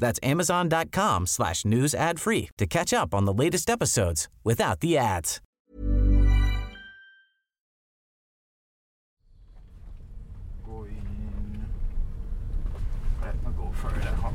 [0.00, 4.98] That's amazon.com slash news ad free to catch up on the latest episodes without the
[4.98, 5.40] ads.
[10.64, 11.66] Going.
[13.22, 14.34] Let me go further up.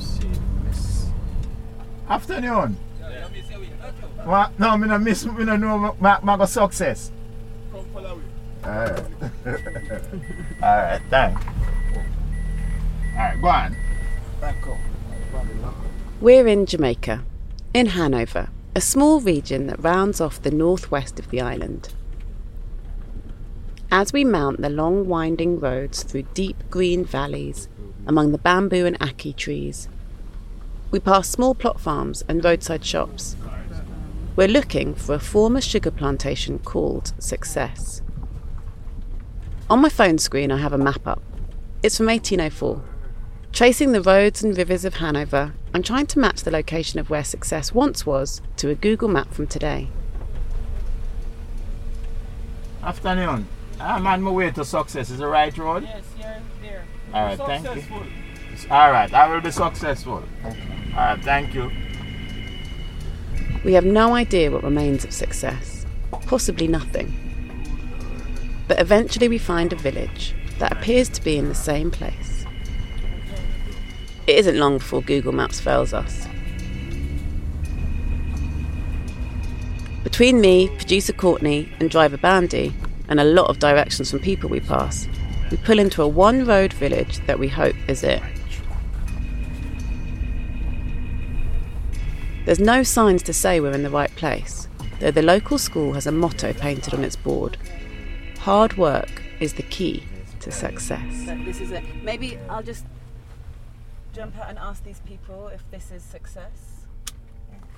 [0.00, 0.30] See,
[0.64, 1.10] miss.
[2.08, 2.76] Afternoon.
[4.24, 4.58] What?
[4.58, 5.24] No, me no miss.
[5.24, 5.96] Me no know.
[6.00, 7.12] My, my go success.
[8.64, 9.04] Alright.
[10.62, 11.02] Alright.
[11.08, 11.38] Thank.
[13.18, 13.42] Alright.
[13.42, 13.76] Go on.
[14.40, 14.76] Back up.
[16.20, 17.24] We're in Jamaica,
[17.74, 21.88] in Hanover, a small region that rounds off the northwest of the island.
[23.90, 27.68] As we mount the long winding roads through deep green valleys
[28.06, 29.88] among the bamboo and ackee trees,
[30.92, 33.34] we pass small plot farms and roadside shops.
[34.36, 38.00] We're looking for a former sugar plantation called Success.
[39.68, 41.20] On my phone screen, I have a map up.
[41.82, 42.97] It's from 1804.
[43.52, 47.24] Tracing the roads and rivers of Hanover, I'm trying to match the location of where
[47.24, 49.88] Success once was to a Google map from today.
[52.82, 53.48] Afternoon.
[53.80, 55.10] Ah, I'm on my way to success.
[55.10, 55.82] Is the right road?
[55.82, 56.84] Yes, you're there.
[57.12, 57.84] Alright, thank you.
[58.70, 60.22] Alright, I will be successful.
[60.92, 61.70] Alright, thank you.
[63.64, 65.84] We have no idea what remains of Success,
[66.26, 67.12] possibly nothing.
[68.68, 72.37] But eventually we find a village that appears to be in the same place.
[74.28, 76.28] It isn't long before Google Maps fails us.
[80.04, 82.74] Between me, producer Courtney, and driver Bandy,
[83.08, 85.08] and a lot of directions from people we pass,
[85.50, 88.22] we pull into a one road village that we hope is it.
[92.44, 94.68] There's no signs to say we're in the right place,
[95.00, 97.56] though the local school has a motto painted on its board
[98.40, 100.04] Hard work is the key
[100.40, 101.30] to success.
[102.02, 102.84] Maybe I'll just
[104.12, 106.86] jump out and ask these people if this is success.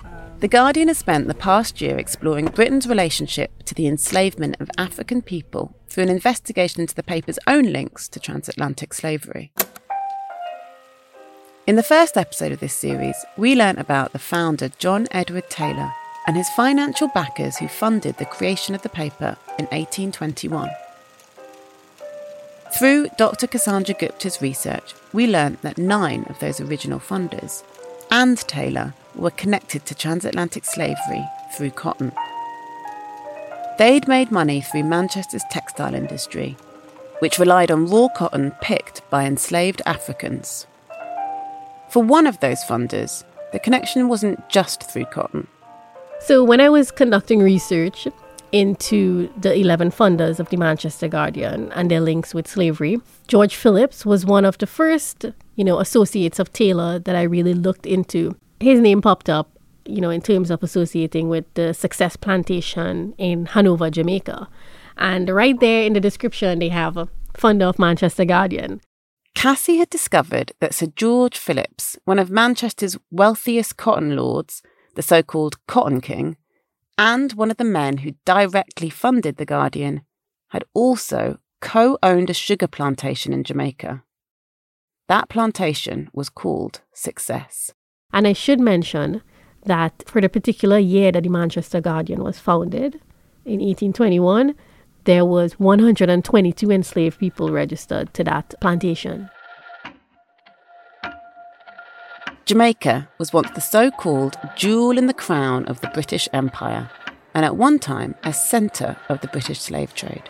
[0.03, 4.71] Um, the Guardian has spent the past year exploring Britain's relationship to the enslavement of
[4.77, 9.51] African people through an investigation into the paper's own links to transatlantic slavery.
[11.67, 15.93] In the first episode of this series, we learnt about the founder John Edward Taylor
[16.25, 20.69] and his financial backers who funded the creation of the paper in 1821.
[22.77, 23.47] Through Dr.
[23.47, 27.63] Cassandra Gooptar's research, we learnt that nine of those original funders
[28.09, 31.23] and Taylor were connected to transatlantic slavery
[31.55, 32.11] through cotton.
[33.77, 36.55] They'd made money through Manchester's textile industry,
[37.19, 40.67] which relied on raw cotton picked by enslaved Africans.
[41.89, 45.47] For one of those funders, the connection wasn't just through cotton.
[46.19, 48.07] So, when I was conducting research
[48.51, 54.05] into the 11 funders of the Manchester Guardian and their links with slavery, George Philips
[54.05, 55.25] was one of the first,
[55.55, 58.35] you know, associates of Taylor that I really looked into.
[58.59, 59.51] His name popped up,
[59.85, 64.47] you know, in terms of associating with the Success Plantation in Hanover, Jamaica.
[64.97, 68.81] And right there in the description, they have a funder of Manchester Guardian.
[69.33, 74.61] Cassie had discovered that Sir George Philips, one of Manchester's wealthiest cotton lords,
[74.95, 76.35] the so called Cotton King,
[77.01, 80.01] and one of the men who directly funded The Guardian,
[80.49, 84.03] had also co owned a sugar plantation in Jamaica.
[85.07, 87.73] That plantation was called Success.
[88.13, 89.23] And I should mention
[89.65, 93.01] that for the particular year that the Manchester Guardian was founded,
[93.45, 94.53] in 1821,
[95.05, 99.27] there was 122 enslaved people registered to that plantation.
[102.51, 106.89] Jamaica was once the so called jewel in the crown of the British Empire,
[107.33, 110.23] and at one time a centre of the British slave trade.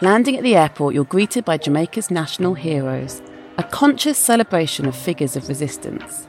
[0.00, 3.20] Landing at the airport, you're greeted by Jamaica's national heroes,
[3.56, 6.28] a conscious celebration of figures of resistance.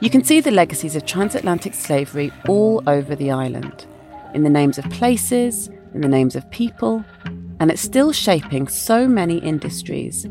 [0.00, 3.86] You can see the legacies of transatlantic slavery all over the island,
[4.32, 7.04] in the names of places, in the names of people,
[7.58, 10.26] and it's still shaping so many industries,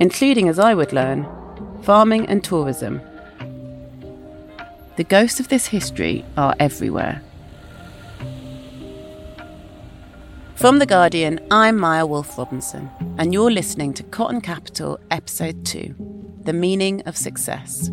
[0.00, 1.26] including, as I would learn,
[1.82, 3.02] farming and tourism.
[4.96, 7.20] The ghosts of this history are everywhere.
[10.54, 12.88] From The Guardian, I'm Maya Wolfe-Robinson,
[13.18, 15.94] and you're listening to Cotton Capital, Episode 2
[16.44, 17.90] The Meaning of Success.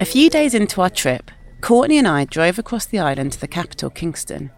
[0.00, 1.30] A few days into our trip,
[1.60, 4.50] Courtney and I drove across the island to the capital, Kingston.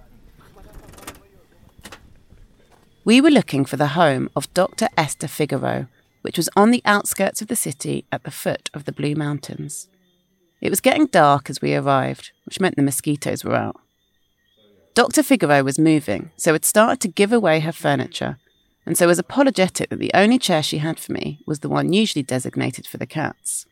[3.04, 4.88] We were looking for the home of Dr.
[4.96, 5.88] Esther Figueroa,
[6.22, 9.88] which was on the outskirts of the city at the foot of the Blue Mountains.
[10.60, 13.80] It was getting dark as we arrived, which meant the mosquitoes were out.
[14.94, 15.22] Dr.
[15.22, 18.38] Figueroa was moving, so had started to give away her furniture,
[18.84, 21.92] and so was apologetic that the only chair she had for me was the one
[21.92, 23.66] usually designated for the cats.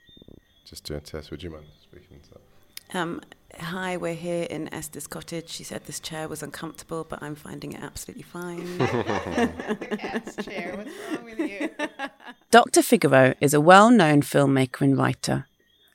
[0.65, 2.99] Just doing a test, would you mind speaking to that?
[2.99, 3.21] Um,
[3.61, 5.51] hi, we're here in Esther's cottage.
[5.51, 8.79] She said this chair was uncomfortable, but I'm finding it absolutely fine.
[8.79, 11.69] chair, what's wrong with you?
[12.51, 12.83] Dr.
[12.83, 15.47] Figueroa is a well known filmmaker and writer.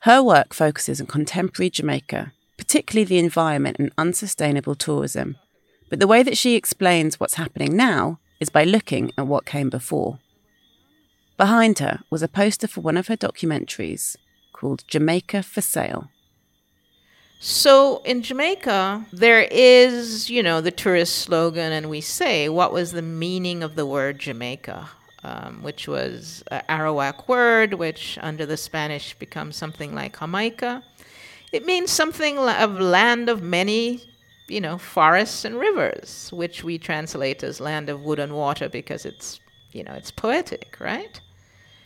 [0.01, 5.37] Her work focuses on contemporary Jamaica, particularly the environment and unsustainable tourism.
[5.89, 9.69] But the way that she explains what's happening now is by looking at what came
[9.71, 10.19] before.
[11.37, 14.15] Behind her was a poster for one of her documentaries
[14.59, 16.09] called Jamaica for Sale.
[17.39, 22.91] So in Jamaica, there is, you know, the tourist slogan, and we say, what was
[22.91, 24.89] the meaning of the word Jamaica?
[25.23, 30.83] Um, which was an Arawak word, which under the Spanish becomes something like Jamaica.
[31.51, 34.01] It means something of land of many,
[34.47, 39.05] you know, forests and rivers, which we translate as land of wood and water because
[39.05, 39.39] it's,
[39.71, 41.19] you know, it's poetic, right?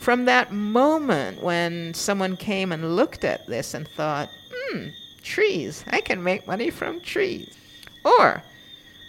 [0.04, 4.88] From that moment when someone came and looked at this and thought, hmm,
[5.22, 7.56] trees, I can make money from trees.
[8.04, 8.44] Or,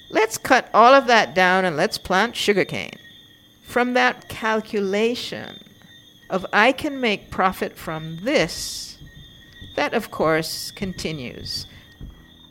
[0.09, 2.97] let's cut all of that down and let's plant sugarcane.
[3.65, 5.65] From that calculation
[6.31, 8.97] of I can make profit from this,
[9.75, 11.67] that of course continues.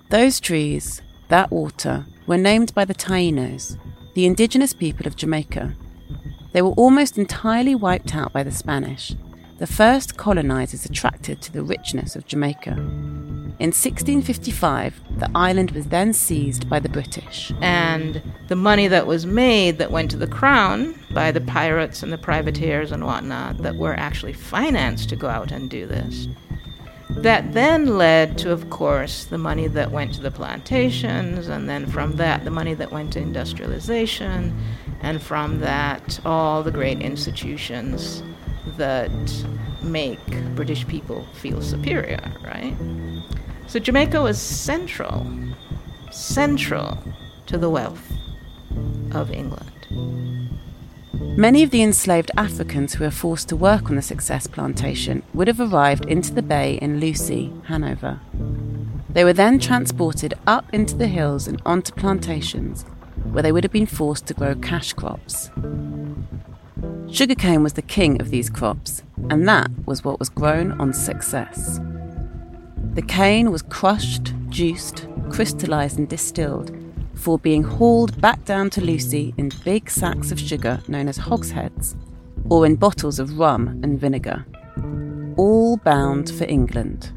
[0.09, 3.79] Those trees, that water, were named by the Tainos,
[4.15, 5.77] the indigenous people of Jamaica.
[6.53, 9.15] They were almost entirely wiped out by the Spanish,
[9.57, 12.71] the first colonizers attracted to the richness of Jamaica.
[13.59, 17.51] In 1655, the island was then seized by the British.
[17.61, 22.11] And the money that was made that went to the crown by the pirates and
[22.11, 26.27] the privateers and whatnot that were actually financed to go out and do this.
[27.09, 31.85] That then led to, of course, the money that went to the plantations, and then
[31.85, 34.59] from that, the money that went to industrialization,
[35.03, 38.23] and from that, all the great institutions
[38.77, 39.11] that
[39.81, 40.19] make
[40.55, 42.75] British people feel superior, right?
[43.67, 45.27] So Jamaica was central,
[46.11, 46.97] central
[47.47, 48.11] to the wealth
[49.11, 49.69] of England.
[51.35, 55.47] Many of the enslaved Africans who were forced to work on the Success Plantation would
[55.47, 58.19] have arrived into the bay in Lucea, Hanover.
[59.09, 62.85] They were then transported up into the hills and onto plantations,
[63.31, 65.49] where they would have been forced to grow cash crops.
[67.09, 71.79] Sugarcane was the king of these crops, and that was what was grown on success.
[72.93, 76.71] The cane was crushed, juiced, crystallized, and distilled
[77.13, 81.95] before being hauled back down to Lucea in big sacks of sugar known as hogsheads,
[82.49, 84.45] or in bottles of rum and vinegar,
[85.37, 87.11] all bound for England.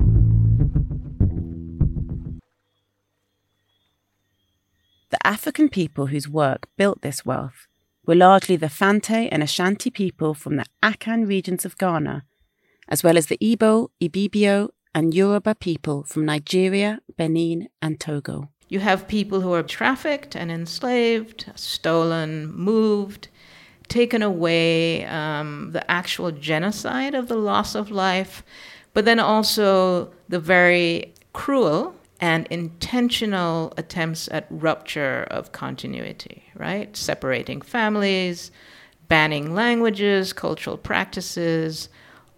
[5.11, 7.69] The African people whose work built this wealth
[8.07, 12.25] were largely the Fante and Ashanti people from the Akan regions of Ghana,
[12.89, 18.51] as well as the Igbo, Ibibio, and Yoruba people from Nigeria, Benin, and Togo.
[18.69, 23.29] You have people who are trafficked and enslaved, stolen, moved,
[23.87, 28.43] taken away, um, the actual genocide of the loss of life,
[28.93, 36.97] but then also the very cruel and intentional attempts at rupture of continuity, right?
[36.97, 38.51] Separating families,
[39.09, 41.89] banning languages, cultural practices,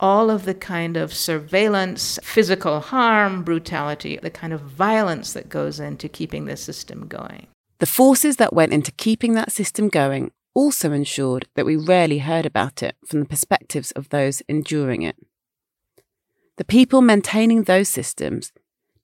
[0.00, 5.80] all of the kind of surveillance, physical harm, brutality, the kind of violence that goes
[5.80, 7.46] into keeping the system going.
[7.78, 12.46] The forces that went into keeping that system going also ensured that we rarely heard
[12.46, 15.16] about it from the perspectives of those enduring it.
[16.56, 18.52] The people maintaining those systems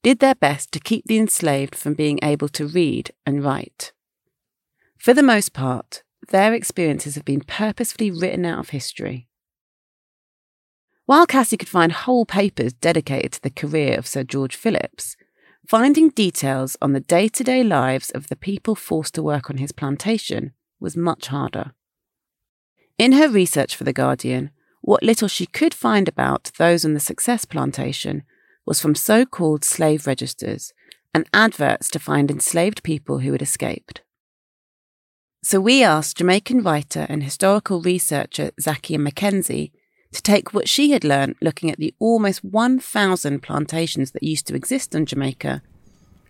[0.05, 3.91] did their best to keep the enslaved from being able to read and write.
[4.99, 9.27] For the most part, their experiences have been purposefully written out of history.
[11.07, 15.17] While Cassie could find whole papers dedicated to the career of Sir George Philips,
[15.67, 19.57] finding details on the day to day lives of the people forced to work on
[19.57, 21.71] his plantation was much harder.
[22.99, 26.99] In her research for The Guardian, what little she could find about those on the
[26.99, 28.21] Success Plantation
[28.65, 30.73] was from so called slave registers
[31.13, 34.01] and adverts to find enslaved people who had escaped.
[35.43, 39.71] So we asked Jamaican writer and historical researcher Zakia McKenzie
[40.11, 44.55] to take what she had learned looking at the almost 1,000 plantations that used to
[44.55, 45.61] exist on Jamaica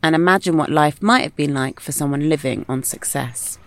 [0.03, 3.57] and imagine what life might have been like for someone living on success.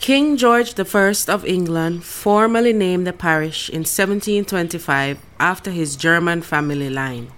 [0.00, 6.88] King George I of England formally named the parish in 1725 after his German family
[6.88, 7.30] line,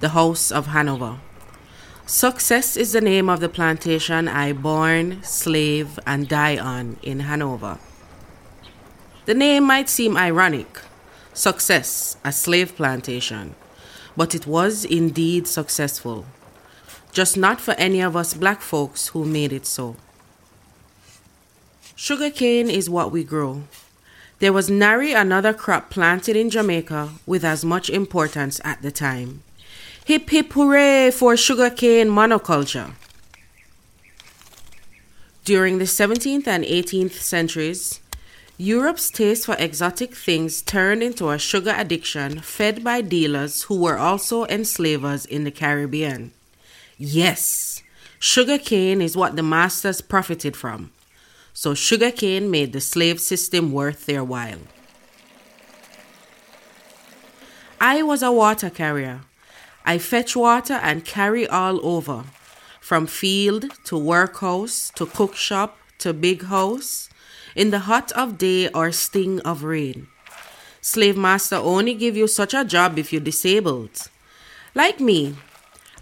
[0.00, 1.20] the House of Hanover.
[2.04, 7.78] Success is the name of the plantation I born, slave, and die on in Hanover.
[9.26, 10.80] The name might seem ironic
[11.32, 13.54] success, a slave plantation,
[14.16, 16.26] but it was indeed successful.
[17.12, 19.94] Just not for any of us black folks who made it so.
[21.96, 23.62] Sugarcane is what we grow.
[24.40, 29.44] There was nary another crop planted in Jamaica with as much importance at the time.
[30.04, 32.94] Hip hip hooray for sugarcane monoculture.
[35.44, 38.00] During the 17th and 18th centuries,
[38.58, 43.98] Europe's taste for exotic things turned into a sugar addiction fed by dealers who were
[43.98, 46.32] also enslavers in the Caribbean.
[46.98, 47.82] Yes,
[48.18, 50.90] sugarcane is what the masters profited from
[51.54, 54.58] so sugarcane made the slave system worth their while.
[57.80, 59.20] I was a water carrier.
[59.86, 62.24] I fetch water and carry all over,
[62.80, 67.08] from field to workhouse to cook shop to big house,
[67.54, 70.08] in the hot of day or sting of rain.
[70.80, 74.10] Slave master only give you such a job if you're disabled.
[74.74, 75.36] Like me,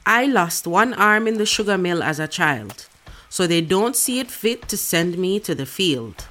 [0.06, 2.88] I lost one arm in the sugar mill as a child
[3.32, 6.26] so they don't see it fit to send me to the field.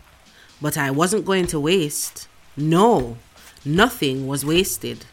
[0.61, 2.27] But I wasn't going to waste.
[2.55, 3.17] No,
[3.65, 5.03] nothing was wasted.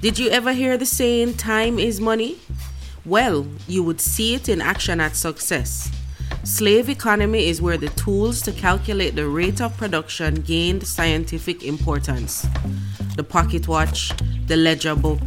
[0.00, 2.38] Did you ever hear the saying, time is money?
[3.04, 5.90] Well, you would see it in action at success.
[6.44, 12.46] Slave economy is where the tools to calculate the rate of production gained scientific importance.
[13.16, 14.12] The pocket watch,
[14.46, 15.26] the ledger book,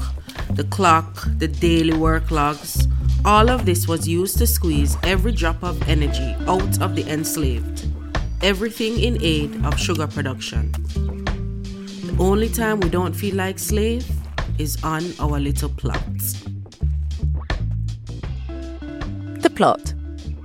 [0.51, 2.87] the clock, the daily work logs,
[3.25, 7.87] all of this was used to squeeze every drop of energy out of the enslaved,
[8.43, 10.71] everything in aid of sugar production.
[10.71, 14.11] The only time we don't feel like slaves
[14.59, 16.43] is on our little plots.
[19.39, 19.95] The plot.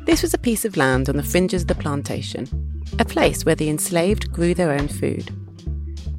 [0.07, 2.49] This was a piece of land on the fringes of the plantation,
[2.99, 5.31] a place where the enslaved grew their own food.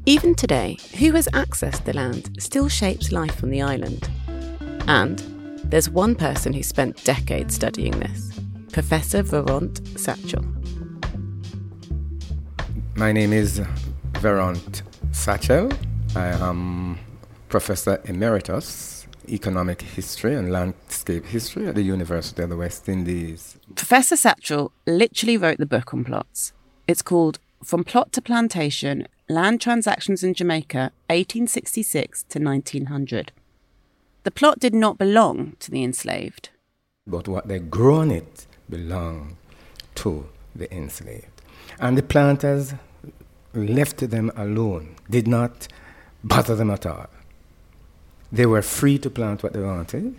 [0.06, 4.08] Even today, who has accessed the land still shapes life on the island.
[4.86, 5.31] And
[5.72, 8.38] there's one person who spent decades studying this
[8.72, 10.44] Professor Veront Satchell.
[12.94, 13.62] My name is
[14.18, 15.74] Veront Satchell.
[16.14, 16.98] I am
[17.48, 23.56] Professor Emeritus, Economic History and Landscape History at the University of the West Indies.
[23.74, 26.52] Professor Satchell literally wrote the book on plots.
[26.86, 33.32] It's called From Plot to Plantation Land Transactions in Jamaica, 1866 to 1900.
[34.24, 36.50] The plot did not belong to the enslaved.
[37.06, 39.36] But what they grew on it belonged
[39.96, 41.42] to the enslaved.
[41.80, 42.74] And the planters
[43.54, 45.68] left them alone, did not
[46.22, 47.08] bother them at all.
[48.30, 50.16] They were free to plant what they wanted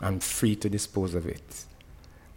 [0.00, 1.64] and free to dispose of it.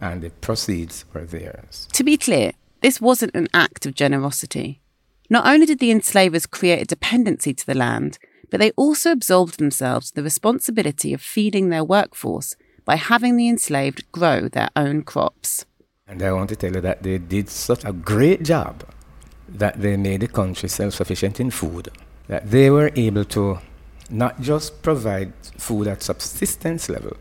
[0.01, 1.87] And the proceeds were theirs.
[1.93, 4.81] To be clear, this wasn't an act of generosity.
[5.29, 8.17] Not only did the enslavers create a dependency to the land,
[8.53, 12.55] but they also absolved themselves the responsibility of feeding their workforce
[12.85, 15.65] by having the enslaved grow their own crops.
[16.07, 18.83] And I want to tell you that they did such a great job
[19.49, 21.89] that they made the country self sufficient in food,
[22.27, 23.57] that they were able to
[24.11, 27.17] not just provide food at subsistence level,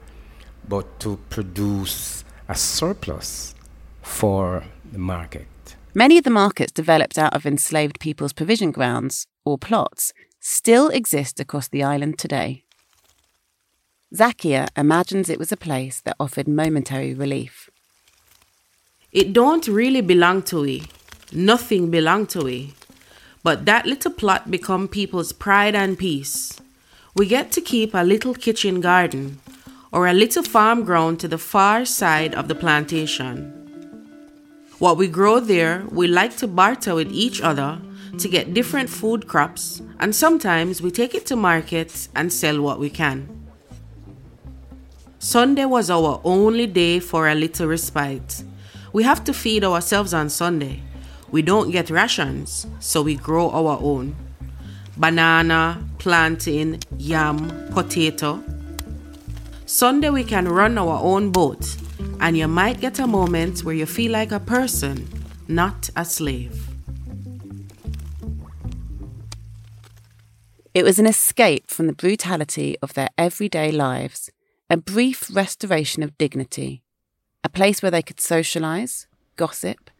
[0.68, 3.54] but to produce a surplus
[4.02, 5.46] for the market.
[5.94, 10.12] Many of the markets developed out of enslaved people's provision grounds, or plots,
[10.42, 12.64] still exist across the island today.
[14.12, 17.70] Zakia imagines it was a place that offered momentary relief.
[19.12, 20.82] It don't really belong to we.
[21.30, 22.74] Nothing belong to we.
[23.44, 26.60] But that little plot become people's pride and peace.
[27.14, 29.38] We get to keep a little kitchen garden
[29.92, 33.58] or a little farm ground to the far side of the plantation.
[34.80, 37.80] What we grow there, we like to barter with each other
[38.18, 42.78] to get different food crops, and sometimes we take it to market and sell what
[42.78, 43.28] we can.
[45.18, 48.42] Sunday was our only day for a little respite.
[48.92, 50.82] We have to feed ourselves on Sunday.
[51.30, 54.16] We don't get rations, so we grow our own.
[54.96, 58.42] Banana, plantain, yam, potato.
[59.64, 61.76] Sunday we can run our own boat,
[62.20, 65.08] and you might get a moment where you feel like a person,
[65.48, 66.71] not a slave.
[70.74, 74.30] It was an escape from the brutality of their everyday lives,
[74.70, 76.82] a brief restoration of dignity,
[77.44, 79.90] a place where they could socialise, gossip,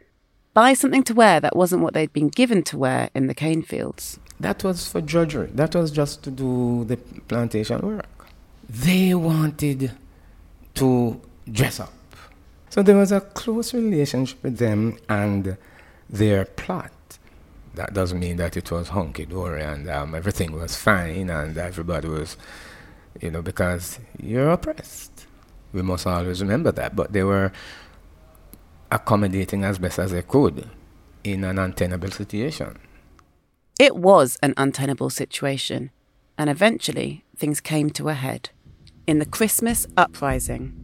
[0.55, 3.63] buy something to wear that wasn't what they'd been given to wear in the cane
[3.63, 4.19] fields.
[4.41, 5.49] That was for drudgery.
[5.49, 8.27] That was just to do the plantation work.
[8.67, 9.93] They wanted
[10.77, 11.93] to dress up.
[12.71, 15.59] So there was a close relationship with them and
[16.09, 16.93] their plot.
[17.75, 22.09] That doesn't mean that it was hunky dory and um, everything was fine and everybody
[22.09, 22.37] was,
[23.21, 25.27] you know, because you're oppressed.
[25.73, 26.95] We must always remember that.
[26.95, 27.51] But they were
[28.91, 30.69] accommodating as best as they could
[31.25, 32.79] in an untenable situation.
[33.79, 35.91] It was an untenable situation,
[36.37, 38.51] and eventually things came to a head
[39.07, 40.82] in the Christmas uprising.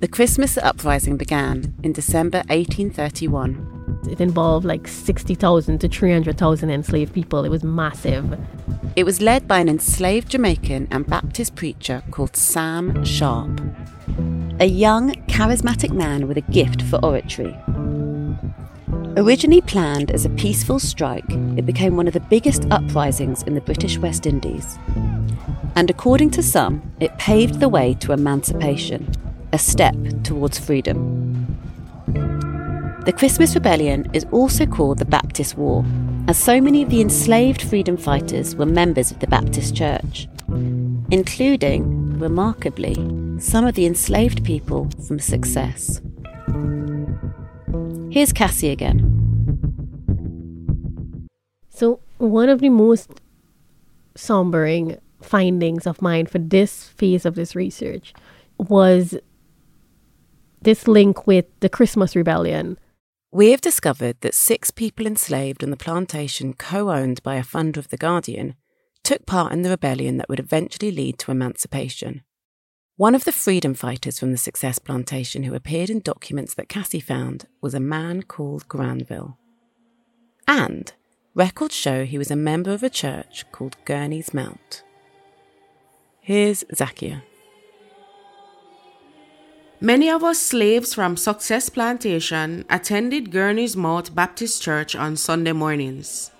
[0.00, 4.00] The Christmas uprising began in December 1831.
[4.10, 7.44] It involved like 60,000 to 300,000 enslaved people.
[7.44, 8.40] It was massive.
[8.96, 13.60] It was led by an enslaved Jamaican and Baptist preacher called Sam Sharpe,
[14.58, 17.54] a young, charismatic man with a gift for oratory.
[19.18, 23.60] Originally planned as a peaceful strike, it became one of the biggest uprisings in the
[23.60, 24.78] British West Indies.
[25.76, 29.12] And according to some, it paved the way to emancipation
[29.52, 31.46] a step towards freedom.
[33.04, 35.84] The Christmas Rebellion is also called the Baptist War,
[36.28, 40.28] as so many of the enslaved freedom fighters were members of the Baptist Church,
[41.10, 42.94] including, remarkably,
[43.40, 46.00] some of the enslaved people from Success.
[48.10, 49.28] Here's Cassie again.
[51.70, 53.22] So, one of the most
[54.14, 58.12] sombering findings of mine for this phase of this research
[58.58, 59.16] was
[60.62, 62.78] this link with the Christmas Rebellion.
[63.32, 67.78] We have discovered that six people enslaved on the plantation co owned by a funder
[67.78, 68.54] of The Guardian
[69.02, 72.22] took part in the rebellion that would eventually lead to emancipation.
[72.96, 77.00] One of the freedom fighters from the Success Plantation who appeared in documents that Cassie
[77.00, 79.38] found was a man called Granville.
[80.46, 80.92] And
[81.34, 84.82] records show he was a member of a church called Gurney's Mount.
[86.20, 87.22] Here's Zakia.
[89.82, 96.30] Many of us slaves from Success Plantation attended Gurney's Mount Baptist Church on Sunday mornings.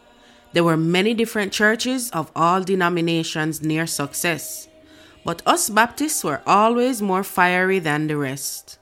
[0.53, 4.69] There were many different churches of all denominations near Success,
[5.25, 8.79] but us Baptists were always more fiery than the rest.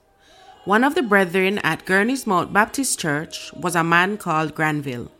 [0.65, 5.13] One of the brethren at Gurney's Mount Baptist Church was a man called Granville.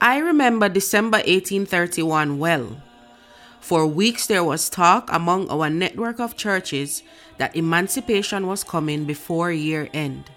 [0.00, 2.82] I remember December 1831 well
[3.64, 7.02] for weeks, there was talk among our network of churches
[7.38, 10.30] that emancipation was coming before year end.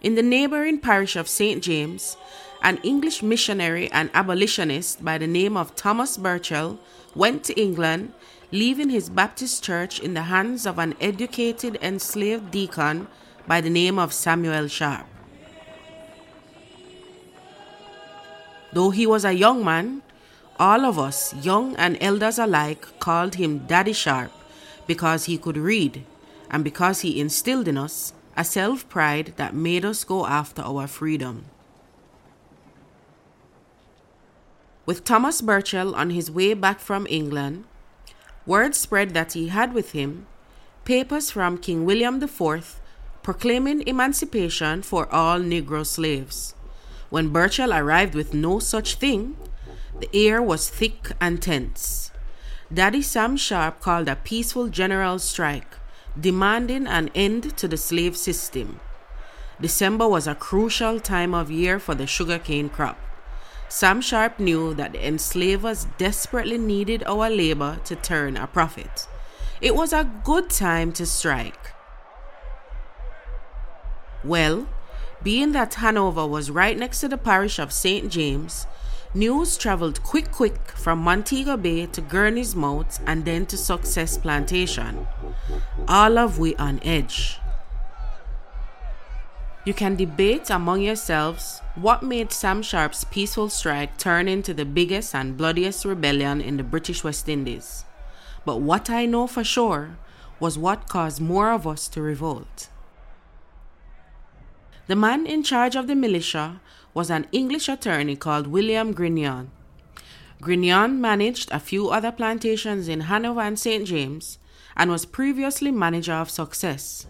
[0.00, 1.62] In the neighboring parish of St.
[1.62, 2.16] James,
[2.62, 6.80] an English missionary and abolitionist by the name of Thomas Burchell
[7.14, 8.14] went to England,
[8.50, 13.06] leaving his Baptist church in the hands of an educated enslaved deacon
[13.46, 15.04] by the name of Samuel Sharpe.
[18.72, 20.00] Though he was a young man,
[20.58, 24.32] all of us, young and elders alike, called him Daddy Sharpe
[24.86, 26.04] because he could read
[26.50, 30.86] and because he instilled in us a self pride that made us go after our
[30.86, 31.46] freedom.
[34.84, 37.64] With Thomas Burchell on his way back from England,
[38.46, 40.26] word spread that he had with him
[40.84, 42.80] papers from King William IV
[43.24, 46.54] proclaiming emancipation for all Negro slaves.
[47.10, 49.36] When Burchell arrived with no such thing,
[50.00, 52.10] the air was thick and tense.
[52.72, 55.76] Daddy Sam Sharpe called a peaceful general strike,
[56.18, 58.80] demanding an end to the slave system.
[59.60, 62.98] December was a crucial time of year for the sugarcane crop.
[63.68, 69.08] Sam Sharpe knew that the enslavers desperately needed our labor to turn a profit.
[69.60, 71.72] It was a good time to strike.
[74.22, 74.68] Well,
[75.22, 78.10] being that Hanover was right next to the parish of St.
[78.10, 78.66] James,
[79.14, 85.06] News traveled quick quick from Montego Bay to Gurney's Mount and then to Success Plantation.
[85.88, 87.38] All of we on edge.
[89.64, 95.14] You can debate among yourselves what made Sam Sharpe's peaceful strike turn into the biggest
[95.14, 97.84] and bloodiest rebellion in the British West Indies.
[98.44, 99.96] But what I know for sure
[100.38, 102.68] was what caused more of us to revolt.
[104.86, 106.60] The man in charge of the militia
[106.96, 109.48] was an English attorney called William Grignon.
[110.40, 113.86] Grignon managed a few other plantations in Hanover and St.
[113.86, 114.38] James
[114.74, 117.06] and was previously manager of Success.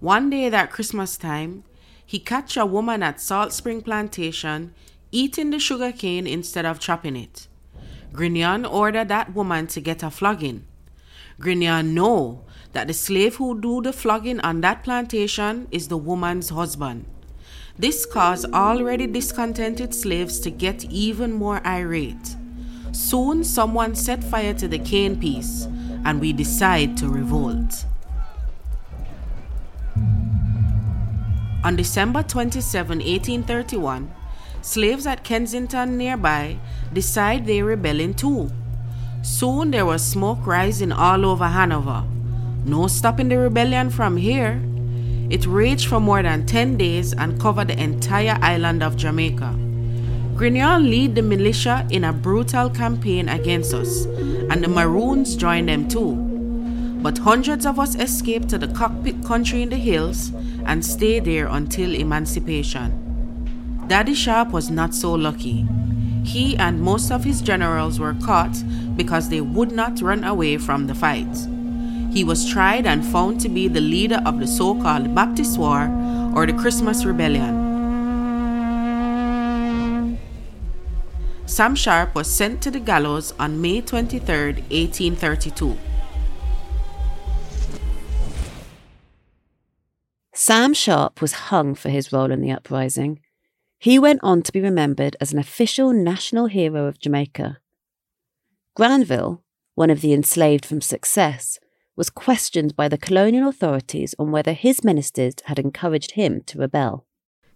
[0.00, 1.64] One day that Christmas time,
[2.06, 4.72] he catch a woman at Salt Spring Plantation
[5.12, 7.46] eating the sugar cane instead of chopping it.
[8.14, 10.64] Grignon ordered that woman to get a flogging.
[11.38, 16.48] Grignon know that the slave who do the flogging on that plantation is the woman's
[16.48, 17.04] husband.
[17.80, 22.36] This caused already discontented slaves to get even more irate.
[22.92, 25.66] Soon someone set fire to the cane piece
[26.04, 27.86] and we decide to revolt.
[31.64, 34.12] On December 27, 1831,
[34.60, 36.58] slaves at Kensington nearby
[36.92, 38.50] decide they're rebelling too.
[39.22, 42.04] Soon there was smoke rising all over Hanover.
[42.66, 44.60] No stopping the rebellion from here.
[45.30, 49.54] It raged for more than 10 days and covered the entire island of Jamaica.
[50.34, 54.04] Grignon lead the militia in a brutal campaign against us,
[54.50, 56.30] and the Maroons joined them too
[57.02, 60.32] but hundreds of us escaped to the cockpit country in the hills
[60.66, 62.92] and stayed there until emancipation.
[63.86, 65.66] Daddy Sharpe was not so lucky.
[66.24, 68.62] He and most of his generals were caught
[68.96, 71.34] because they would not run away from the fight.
[72.10, 75.88] He was tried and found to be the leader of the so called Baptist War
[76.34, 77.70] or the Christmas Rebellion.
[81.46, 85.76] Sam Sharpe was sent to the gallows on May 23, 1832.
[90.34, 93.20] Sam Sharpe was hung for his role in the uprising.
[93.78, 97.58] He went on to be remembered as an official national hero of Jamaica.
[98.74, 99.42] Granville,
[99.74, 101.58] one of the enslaved from Success,
[102.00, 107.04] was questioned by the colonial authorities on whether his ministers had encouraged him to rebel.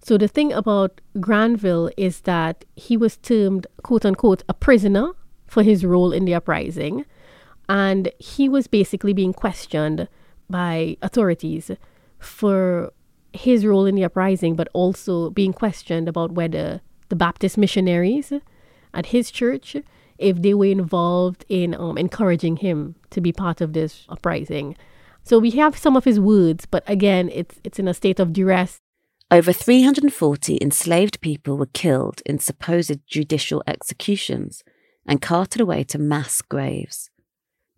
[0.03, 5.13] So the thing about Granville is that he was termed, quote unquote, a prisoner
[5.47, 7.07] for his role in the uprising.
[7.71, 10.09] And he was basically being questioned
[10.51, 11.71] by authorities
[12.19, 12.93] for
[13.33, 18.31] his role in the uprising, but also being questioned about whether the Baptist missionaries
[18.93, 19.75] at his church,
[20.25, 24.77] if they were involved in um, encouraging him to be part of this uprising.
[25.23, 28.33] So we have some of his words, but again, it's it's in a state of
[28.33, 28.81] duress.
[29.31, 34.63] Over 340 enslaved people were killed in supposed judicial executions
[35.07, 37.11] and carted away to mass graves.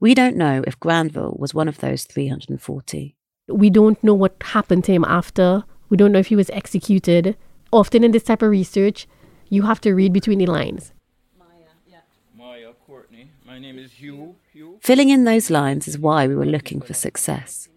[0.00, 3.16] We don't know if Granville was one of those 340.
[3.48, 5.64] We don't know what happened to him after.
[5.88, 7.36] We don't know if he was executed.
[7.72, 9.06] Often in this type of research,
[9.48, 10.92] you have to read between the lines.
[11.38, 11.48] Maya,
[11.86, 12.00] yeah.
[12.36, 13.30] Maya Courtney.
[13.56, 14.36] My name is Hugh.
[14.52, 14.78] Hugh.
[14.82, 17.70] Filling in those lines is why we were looking for success.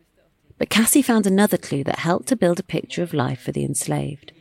[0.58, 3.64] But Cassie found another clue that helped to build a picture of life for the
[3.64, 4.34] enslaved.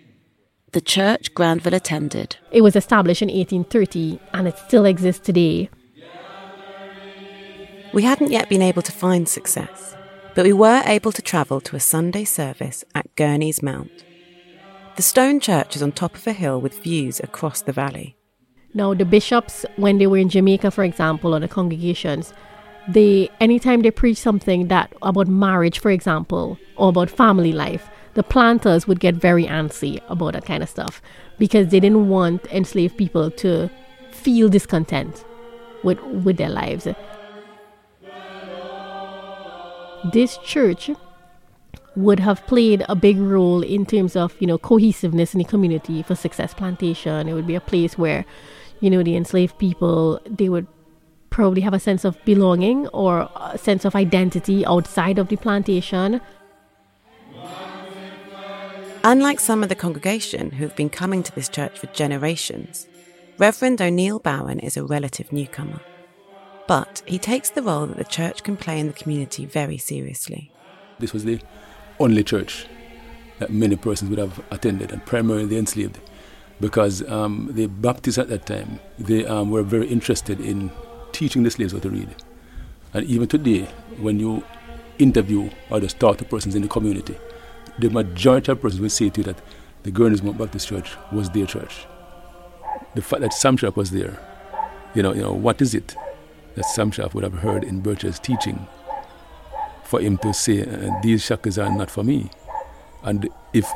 [0.72, 2.38] The church Granville attended.
[2.50, 5.70] It was established in 1830 and it still exists today.
[7.94, 9.96] We hadn't yet been able to find success
[10.34, 14.04] but we were able to travel to a Sunday service at Gurney's Mount.
[14.96, 18.17] The stone church is on top of a hill with views across the valley.
[18.74, 22.32] Now, the bishops, when they were in Jamaica, for example, or the congregations,
[22.88, 28.22] they anytime they preach something that about marriage, for example, or about family life, the
[28.22, 31.02] planters would get very antsy about that kind of stuff
[31.38, 33.70] because they didn't want enslaved people to
[34.10, 35.24] feel discontent
[35.82, 36.88] with with their lives.
[40.12, 40.90] This church
[41.96, 46.02] would have played a big role in terms of you know cohesiveness in the community
[46.02, 47.28] for success plantation.
[47.28, 48.24] It would be a place where
[48.80, 50.66] you know the enslaved people they would
[51.30, 56.20] probably have a sense of belonging or a sense of identity outside of the plantation.
[59.04, 62.88] Unlike some of the congregation who have been coming to this church for generations
[63.38, 65.80] reverend o'neill bowen is a relative newcomer.
[66.66, 70.52] But he takes the role that the church can play in the community very seriously.
[70.98, 71.40] This was the
[71.98, 72.66] only church
[73.38, 75.98] that many persons would have attended, and primarily the enslaved,
[76.60, 80.70] because um, the Baptists at that time they um, were very interested in
[81.12, 82.14] teaching the slaves how to read.
[82.94, 83.64] And even today,
[83.98, 84.42] when you
[84.98, 87.16] interview or just talk to persons in the community,
[87.78, 89.40] the majority of persons will say to you that
[89.84, 91.86] the Gurney's Mount Baptist Church was their church.
[92.94, 94.18] The fact that Sam Sharpe was there,
[94.94, 95.94] you know, you know, what is it?
[96.58, 98.66] that Sam Sharpe would have heard in Birch's teaching
[99.84, 102.30] for him to say, uh, These shackles are not for me.
[103.04, 103.70] And if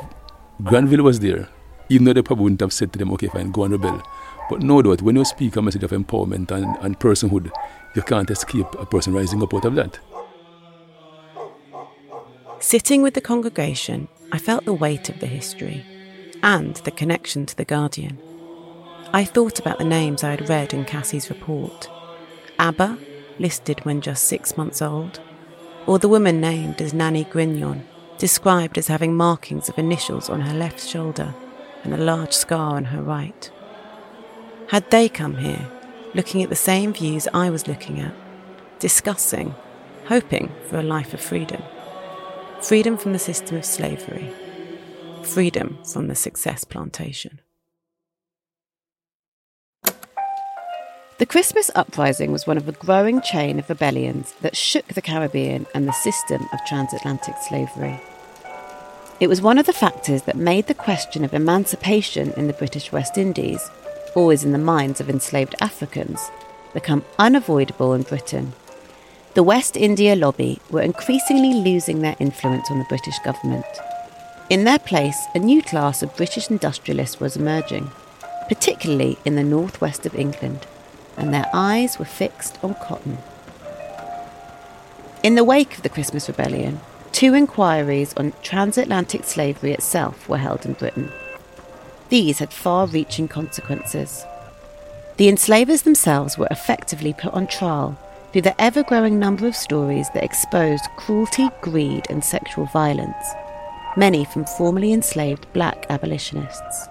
[0.64, 1.48] Granville was there,
[1.92, 4.02] even though they probably wouldn't have said to them, okay, fine, go and rebel.
[4.48, 7.50] But no doubt, when you speak a message of empowerment and, and personhood,
[7.94, 9.98] you can't escape a person rising up out of that.
[12.60, 15.84] Sitting with the congregation, I felt the weight of the history
[16.42, 18.18] and the connection to the Guardian.
[19.12, 21.90] I thought about the names I had read in Cassie's report
[22.58, 22.96] Abba,
[23.38, 25.20] listed when just six months old,
[25.86, 27.82] or the woman named as Nanny Grignon,
[28.16, 31.34] described as having markings of initials on her left shoulder
[31.84, 33.50] and a large scar on her right.
[34.68, 35.68] Had they come here,
[36.14, 38.14] looking at the same views I was looking at,
[38.78, 39.54] discussing,
[40.06, 41.62] hoping for a life of freedom?
[42.60, 44.32] Freedom from the system of slavery,
[45.22, 47.40] freedom from the success plantation.
[51.18, 55.66] The Christmas uprising was one of a growing chain of rebellions that shook the Caribbean
[55.74, 58.00] and the system of transatlantic slavery.
[59.22, 62.90] It was one of the factors that made the question of emancipation in the British
[62.90, 63.70] West Indies,
[64.16, 66.28] always in the minds of enslaved Africans,
[66.74, 68.52] become unavoidable in Britain.
[69.34, 73.64] The West India lobby were increasingly losing their influence on the British government.
[74.50, 77.92] In their place, a new class of British industrialists was emerging,
[78.48, 80.66] particularly in the northwest of England
[81.16, 83.18] and their eyes were fixed on cotton.
[85.22, 86.80] In the wake of the Christmas Rebellion,
[87.22, 91.08] two inquiries on transatlantic slavery itself were held in Britain.
[92.08, 94.24] These had far reaching consequences.
[95.18, 97.96] The enslavers themselves were effectively put on trial
[98.32, 103.24] through the ever growing number of stories that exposed cruelty, greed, and sexual violence,
[103.96, 106.88] many from formerly enslaved black abolitionists.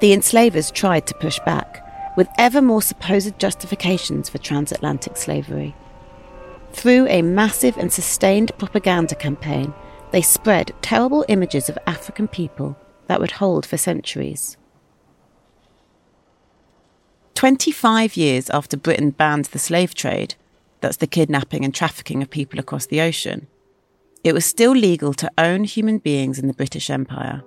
[0.00, 5.76] The enslavers tried to push back, with ever more supposed justifications for transatlantic slavery.
[6.74, 9.72] Through a massive and sustained propaganda campaign,
[10.10, 14.56] they spread terrible images of African people that would hold for centuries.
[17.34, 20.34] 25 years after Britain banned the slave trade,
[20.80, 23.46] that's the kidnapping and trafficking of people across the ocean,
[24.24, 27.42] it was still legal to own human beings in the British Empire.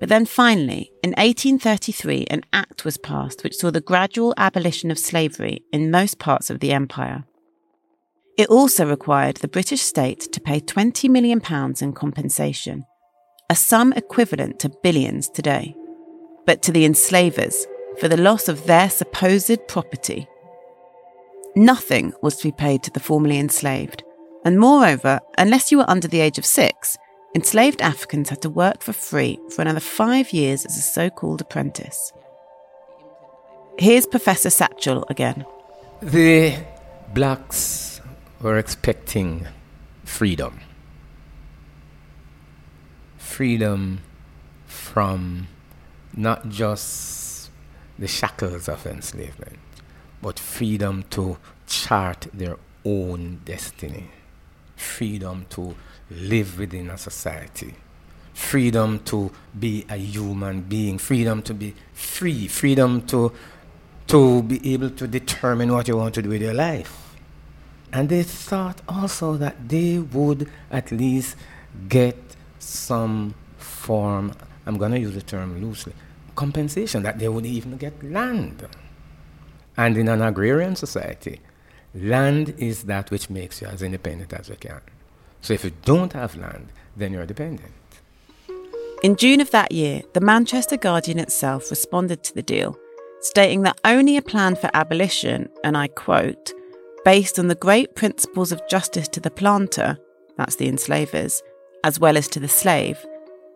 [0.00, 4.98] But then finally, in 1833, an act was passed which saw the gradual abolition of
[4.98, 7.24] slavery in most parts of the empire.
[8.38, 11.40] It also required the British state to pay £20 million
[11.80, 12.84] in compensation,
[13.50, 15.76] a sum equivalent to billions today,
[16.46, 17.66] but to the enslavers
[18.00, 20.26] for the loss of their supposed property.
[21.54, 24.02] Nothing was to be paid to the formerly enslaved,
[24.46, 26.96] and moreover, unless you were under the age of six,
[27.34, 31.42] enslaved Africans had to work for free for another five years as a so called
[31.42, 32.12] apprentice.
[33.78, 35.44] Here's Professor Satchell again.
[36.00, 36.56] The
[37.12, 37.91] blacks
[38.42, 39.46] were expecting
[40.04, 40.60] freedom.
[43.16, 44.00] Freedom
[44.66, 45.46] from
[46.14, 47.50] not just
[47.98, 49.58] the shackles of enslavement,
[50.20, 54.10] but freedom to chart their own destiny,
[54.76, 55.74] freedom to
[56.10, 57.74] live within a society.
[58.34, 63.32] Freedom to be a human being, freedom to be free, freedom to,
[64.08, 67.01] to be able to determine what you want to do with your life.
[67.92, 71.36] And they thought also that they would at least
[71.88, 72.16] get
[72.58, 74.32] some form,
[74.66, 75.92] I'm going to use the term loosely,
[76.34, 78.66] compensation, that they would even get land.
[79.76, 81.40] And in an agrarian society,
[81.94, 84.80] land is that which makes you as independent as you can.
[85.40, 87.72] So if you don't have land, then you're dependent.
[89.02, 92.78] In June of that year, the Manchester Guardian itself responded to the deal,
[93.20, 96.52] stating that only a plan for abolition, and I quote,
[97.04, 99.98] based on the great principles of justice to the planter,
[100.36, 101.42] that's the enslavers,
[101.84, 103.04] as well as to the slave,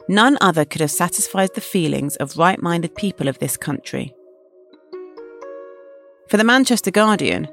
[0.08, 4.14] none other could have satisfied the feelings of right minded people of this country.
[6.28, 7.48] For the Manchester Guardian,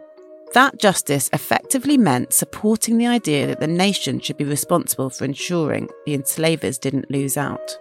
[0.53, 5.89] that justice effectively meant supporting the idea that the nation should be responsible for ensuring
[6.05, 7.77] the enslavers didn't lose out.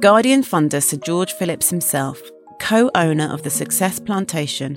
[0.00, 2.20] Guardian funder Sir George Philips himself,
[2.60, 4.76] co owner of the Success Plantation,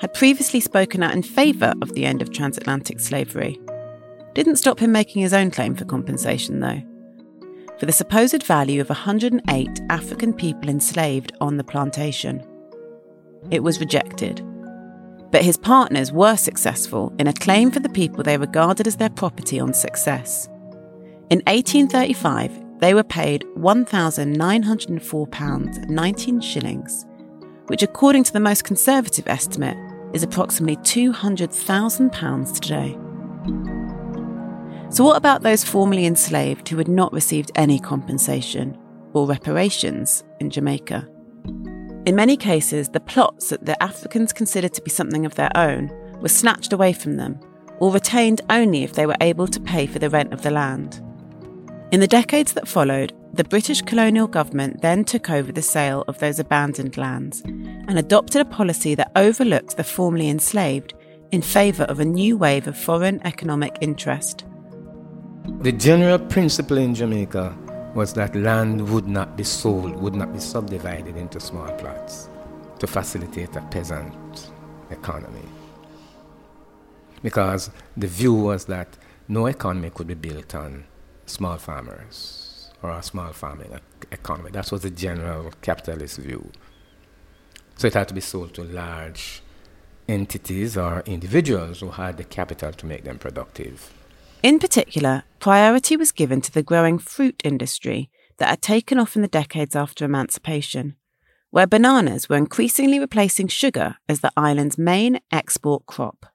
[0.00, 3.60] had previously spoken out in favour of the end of transatlantic slavery.
[4.34, 6.82] Didn't stop him making his own claim for compensation, though.
[7.78, 12.44] For the supposed value of 108 African people enslaved on the plantation.
[13.50, 14.44] It was rejected
[15.30, 19.10] but his partners were successful in a claim for the people they regarded as their
[19.10, 20.48] property on success.
[21.30, 27.04] In 1835, they were paid £1,904, 19 shillings,
[27.66, 29.76] which, according to the most conservative estimate,
[30.12, 32.96] is approximately £200,000 today.
[34.90, 38.78] So, what about those formerly enslaved who had not received any compensation
[39.12, 41.06] or reparations in Jamaica?
[42.06, 45.90] In many cases, the plots that the Africans considered to be something of their own
[46.20, 47.38] were snatched away from them
[47.80, 51.02] or retained only if they were able to pay for the rent of the land.
[51.90, 56.18] In the decades that followed, the British colonial government then took over the sale of
[56.18, 60.92] those abandoned lands and adopted a policy that overlooked the formerly enslaved
[61.32, 64.44] in favour of a new wave of foreign economic interest.
[65.60, 67.56] The general principle in Jamaica
[67.94, 72.28] was that land would not be sold, would not be subdivided into small plots
[72.80, 74.50] to facilitate a peasant
[74.90, 75.48] economy.
[77.22, 80.84] Because the view was that no economy could be built on
[81.28, 83.78] small farmers or a small farming
[84.12, 84.50] economy.
[84.50, 86.50] That was the general capitalist view.
[87.76, 89.42] So it had to be sold to large
[90.08, 93.92] entities or individuals who had the capital to make them productive.
[94.42, 99.22] In particular, priority was given to the growing fruit industry that had taken off in
[99.22, 100.96] the decades after emancipation,
[101.50, 106.26] where bananas were increasingly replacing sugar as the island's main export crop.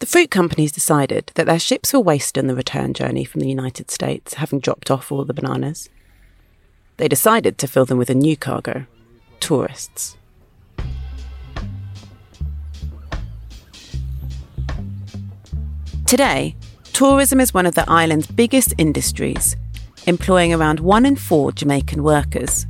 [0.00, 3.48] The fruit companies decided that their ships were wasted on the return journey from the
[3.50, 5.90] United States, having dropped off all the bananas.
[6.96, 8.86] They decided to fill them with a new cargo
[9.40, 10.16] tourists.
[16.06, 16.56] Today,
[16.94, 19.54] tourism is one of the island's biggest industries,
[20.06, 22.66] employing around one in four Jamaican workers.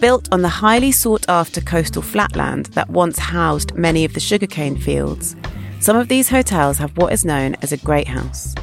[0.00, 4.76] Built on the highly sought after coastal flatland that once housed many of the sugarcane
[4.76, 5.34] fields,
[5.80, 8.54] some of these hotels have what is known as a great house.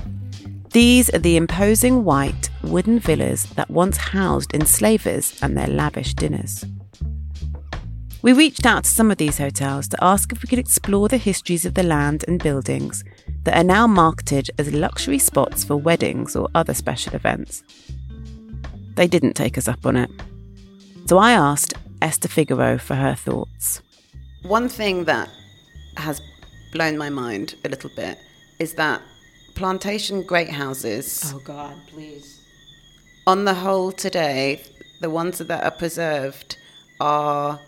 [0.71, 6.63] These are the imposing white wooden villas that once housed enslavers and their lavish dinners.
[8.21, 11.17] We reached out to some of these hotels to ask if we could explore the
[11.17, 13.03] histories of the land and buildings
[13.43, 17.61] that are now marketed as luxury spots for weddings or other special events.
[18.95, 20.09] They didn't take us up on it.
[21.07, 23.79] So I asked Esther Figueroa for her thoughts.
[24.41, 25.29] One thing that
[25.97, 26.19] has
[26.71, 28.17] blown my mind a little bit
[28.57, 29.03] is that
[29.53, 31.31] plantation great houses.
[31.31, 32.41] Oh, God, please.
[33.27, 34.63] On the whole, today,
[34.99, 36.57] the ones that are preserved
[36.99, 37.59] are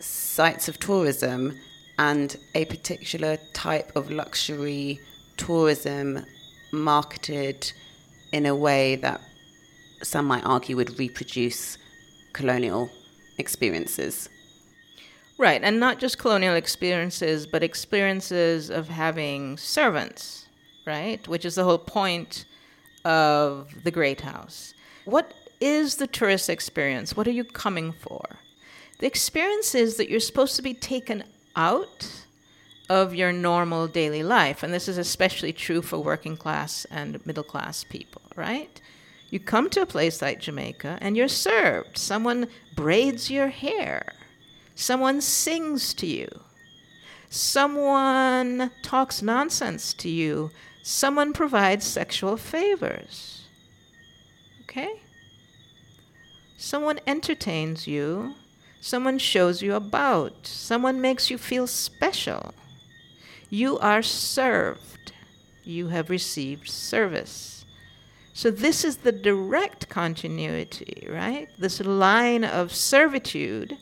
[0.00, 1.56] sites of tourism
[1.96, 4.98] and a particular type of luxury
[5.36, 6.26] tourism
[6.72, 7.72] marketed
[8.32, 9.20] in a way that
[10.02, 11.78] some might argue would reproduce
[12.32, 12.90] colonial
[13.38, 14.28] experiences.
[15.38, 20.48] Right, and not just colonial experiences, but experiences of having servants,
[20.84, 21.26] right?
[21.28, 22.44] Which is the whole point
[23.04, 24.74] of the Great House.
[25.04, 27.16] What is the tourist experience?
[27.16, 28.40] What are you coming for?
[28.98, 31.22] The experience is that you're supposed to be taken
[31.54, 32.24] out
[32.88, 37.44] of your normal daily life, and this is especially true for working class and middle
[37.44, 38.80] class people, right?
[39.30, 41.98] You come to a place like Jamaica and you're served.
[41.98, 44.12] Someone braids your hair.
[44.74, 46.28] Someone sings to you.
[47.28, 50.50] Someone talks nonsense to you.
[50.82, 53.42] Someone provides sexual favors.
[54.62, 55.02] Okay?
[56.56, 58.34] Someone entertains you.
[58.80, 60.46] Someone shows you about.
[60.46, 62.54] Someone makes you feel special.
[63.50, 65.12] You are served.
[65.64, 67.57] You have received service.
[68.38, 71.48] So this is the direct continuity, right?
[71.58, 73.76] This line of servitude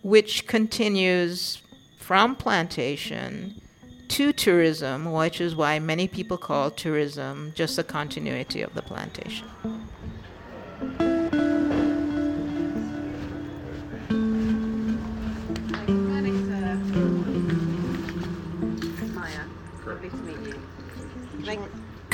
[0.00, 1.60] which continues
[1.98, 3.60] from plantation
[4.08, 9.46] to tourism, which is why many people call tourism just a continuity of the plantation.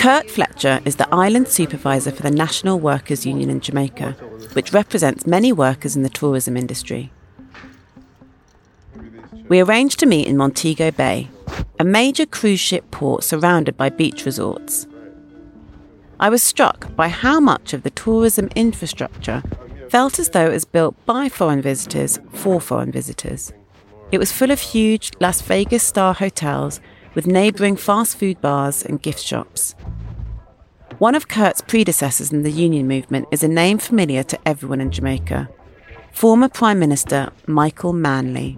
[0.03, 4.17] Kurt Fletcher is the island supervisor for the National Workers Union in Jamaica,
[4.53, 7.12] which represents many workers in the tourism industry.
[9.49, 11.29] We arranged to meet in Montego Bay,
[11.79, 14.88] a major cruise ship port surrounded by beach resorts.
[16.19, 19.41] I was struck by how much of the tourism infrastructure
[19.88, 23.53] felt as though it was built by foreign visitors for foreign visitors.
[24.11, 26.81] It was full of huge Las Vegas star hotels
[27.15, 29.75] with neighbouring fast food bars and gift shops.
[30.98, 34.90] One of Kurt's predecessors in the union movement is a name familiar to everyone in
[34.90, 35.48] Jamaica
[36.13, 38.56] former Prime Minister Michael Manley.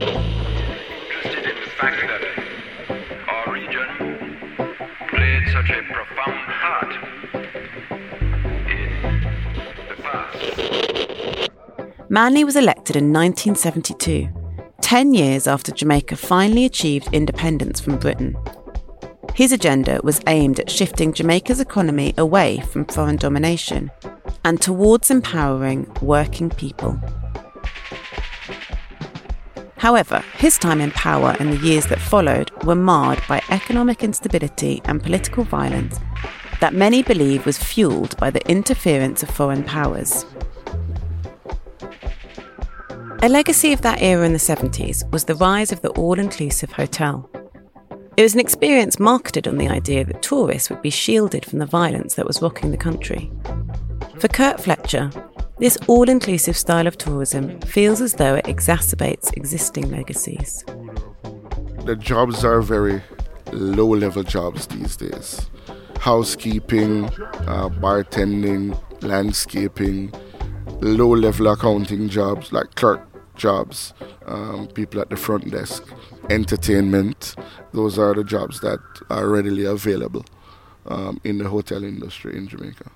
[12.11, 14.29] Manley was elected in 1972,
[14.95, 18.37] 10 years after Jamaica finally achieved independence from Britain.
[19.35, 23.91] His agenda was aimed at shifting Jamaica's economy away from foreign domination
[24.45, 26.97] and towards empowering working people.
[29.79, 34.81] However, his time in power and the years that followed were marred by economic instability
[34.85, 35.99] and political violence
[36.61, 40.25] that many believe was fueled by the interference of foreign powers.
[43.25, 46.71] A legacy of that era in the 70s was the rise of the all inclusive
[46.71, 47.31] hotel.
[48.19, 51.65] It was an experience marketed on the idea that tourists would be shielded from the
[51.65, 53.33] violence that was rocking the country.
[54.19, 55.11] For Kurt Fletcher,
[55.57, 60.63] this all inclusive style of tourism feels as though it exacerbates existing legacies.
[61.87, 63.01] The jobs are very
[63.53, 65.49] low level jobs these days
[65.99, 70.13] housekeeping, uh, bartending, landscaping,
[70.83, 73.93] low level accounting jobs like clerk jobs,
[74.27, 75.87] um, people at the front desk,
[76.31, 77.35] entertainment.
[77.73, 78.81] Those are the jobs that
[79.11, 80.25] are readily available
[80.87, 82.91] um, in the hotel industry in Jamaica.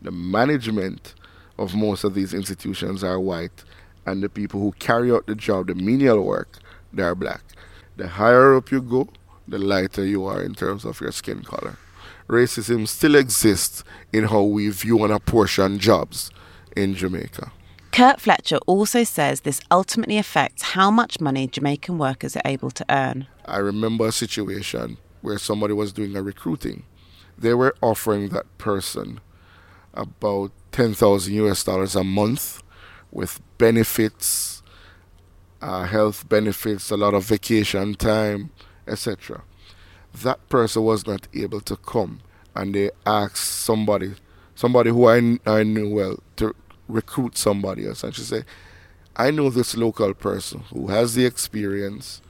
[0.00, 1.14] The management
[1.58, 3.64] of most of these institutions are white,
[4.06, 6.58] and the people who carry out the job, the menial work,
[6.92, 7.42] they are black.
[7.96, 9.08] The higher up you go,
[9.46, 11.76] the lighter you are in terms of your skin color.
[12.28, 16.30] Racism still exists in how we view and apportion jobs
[16.76, 17.52] in Jamaica.
[17.92, 22.86] Kurt Fletcher also says this ultimately affects how much money Jamaican workers are able to
[22.88, 23.26] earn.
[23.44, 26.84] I remember a situation where somebody was doing a recruiting.
[27.36, 29.20] They were offering that person
[29.92, 32.62] about 10,000 US dollars a month
[33.10, 34.62] with benefits,
[35.60, 38.50] uh, health benefits, a lot of vacation time,
[38.88, 39.42] etc.
[40.22, 42.20] That person was not able to come,
[42.56, 44.14] and they asked somebody,
[44.54, 46.54] somebody who I, I knew well, to
[46.88, 48.04] recruit somebody else.
[48.04, 48.44] And she said,
[49.16, 52.22] I know this local person who has the experience,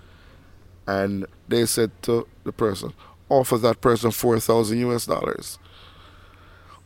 [0.86, 2.92] and they said to the person,
[3.28, 5.58] offer that person 4,000 US dollars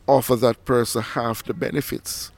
[0.07, 2.31] offer that person half the benefits.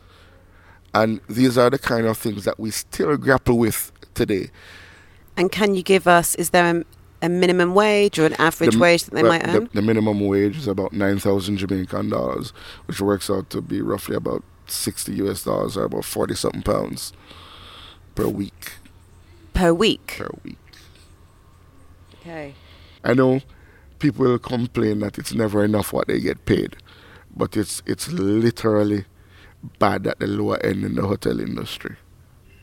[0.94, 4.50] And these are the kind of things that we still grapple with today.
[5.38, 6.84] And can you give us, is there a,
[7.22, 9.66] a minimum wage or an average the, wage that they might earn?
[9.66, 12.52] The, the, minimum wage is about 9,000 Jamaican dollars,
[12.86, 17.14] which works out to be roughly about 60 US dollars or about 40 something pounds
[18.16, 18.74] per week.
[19.54, 20.16] Per week?
[20.18, 20.58] Per week.
[22.22, 22.54] Okay.
[23.04, 23.42] I know
[24.00, 26.76] people will complain that it's never enough what they get paid
[27.36, 29.06] but it's it's literally
[29.80, 31.96] bad at the lower end in the hotel industry.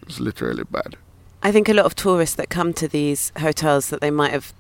[0.03, 0.97] It's literally bad.
[1.43, 4.53] I think a lot of tourists that come to these hotels that they might have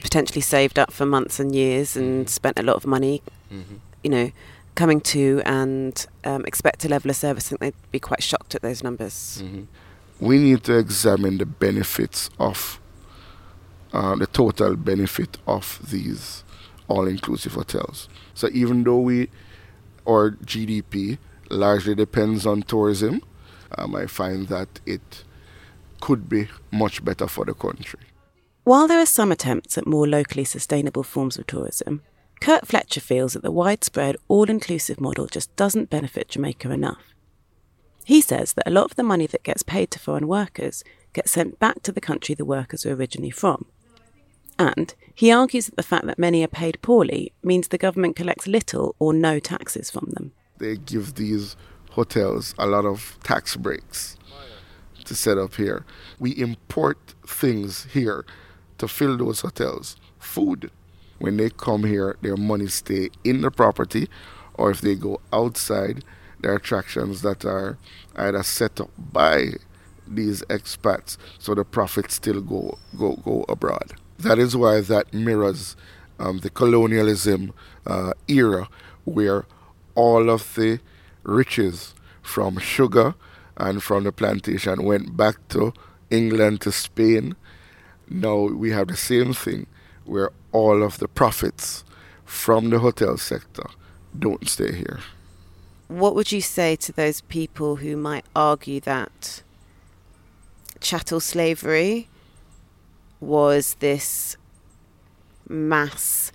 [0.00, 2.28] potentially saved up for months and years and mm-hmm.
[2.28, 3.22] spent a lot of money,
[3.52, 3.76] mm-hmm.
[4.02, 4.30] you know,
[4.78, 8.54] coming to and um, expect a level of service, I think they'd be quite shocked
[8.54, 9.42] at those numbers.
[9.42, 9.64] Mm-hmm.
[10.24, 12.80] We need to examine the benefits of
[13.92, 16.44] uh, the total benefit of these
[16.86, 18.08] all-inclusive hotels.
[18.34, 19.30] So even though we,
[20.06, 21.18] our GDP
[21.50, 23.22] largely depends on tourism,
[23.76, 25.24] um, I find that it
[26.00, 28.00] could be much better for the country.
[28.62, 32.02] While there are some attempts at more locally sustainable forms of tourism,
[32.48, 37.14] Kurt Fletcher feels that the widespread all inclusive model just doesn't benefit Jamaica enough.
[38.06, 40.82] He says that a lot of the money that gets paid to foreign workers
[41.12, 43.66] gets sent back to the country the workers are originally from,
[44.58, 48.46] and he argues that the fact that many are paid poorly means the government collects
[48.46, 50.32] little or no taxes from them.
[50.56, 51.54] They give these
[51.90, 54.16] hotels a lot of tax breaks
[55.04, 55.84] to set up here.
[56.18, 58.24] We import things here
[58.78, 59.96] to fill those hotels.
[60.18, 60.70] Food.
[61.18, 64.08] When they come here, their money stay in the property,
[64.54, 66.04] or if they go outside,
[66.40, 67.78] there are attractions that are
[68.16, 69.54] either set up by
[70.06, 73.94] these expats, so the profits still go go go abroad.
[74.18, 75.76] That is why that mirrors
[76.18, 77.52] um, the colonialism
[77.86, 78.68] uh, era
[79.04, 79.46] where
[79.94, 80.80] all of the
[81.22, 83.14] riches from sugar
[83.56, 85.72] and from the plantation went back to
[86.10, 87.36] England to Spain.
[88.08, 89.66] Now we have the same thing
[90.08, 91.84] where all of the profits
[92.24, 93.64] from the hotel sector
[94.18, 95.00] don't stay here.
[95.88, 99.42] What would you say to those people who might argue that
[100.80, 102.08] chattel slavery
[103.20, 104.36] was this
[105.48, 106.30] mass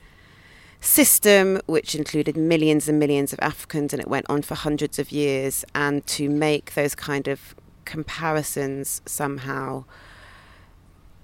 [0.82, 5.12] system which included millions and millions of Africans and it went on for hundreds of
[5.12, 7.56] years and to make those kind of
[7.86, 9.86] comparisons somehow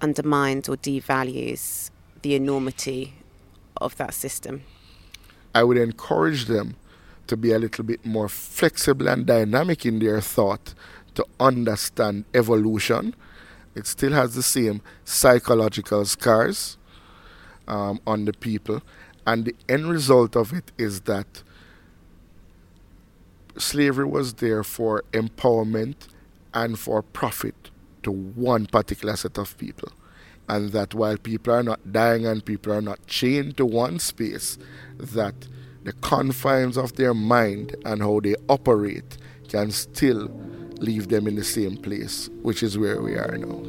[0.00, 1.90] undermines or devalues
[2.22, 3.14] the enormity
[3.76, 4.62] of that system.
[5.54, 6.76] I would encourage them
[7.26, 10.74] to be a little bit more flexible and dynamic in their thought
[11.14, 13.14] to understand evolution
[13.74, 16.76] It still has the same psychological scars
[17.68, 18.82] um, on the people.
[19.26, 21.42] And the end result of it is that
[23.56, 26.08] slavery was there for empowerment
[26.52, 27.54] and for profit
[28.02, 29.92] to one particular set of people.
[30.50, 34.58] And that while people are not dying and people are not chained to one space,
[34.98, 35.46] that
[35.84, 39.16] the confines of their mind and how they operate
[39.48, 40.28] can still
[40.80, 43.60] leave them in the same place, which is where we are now.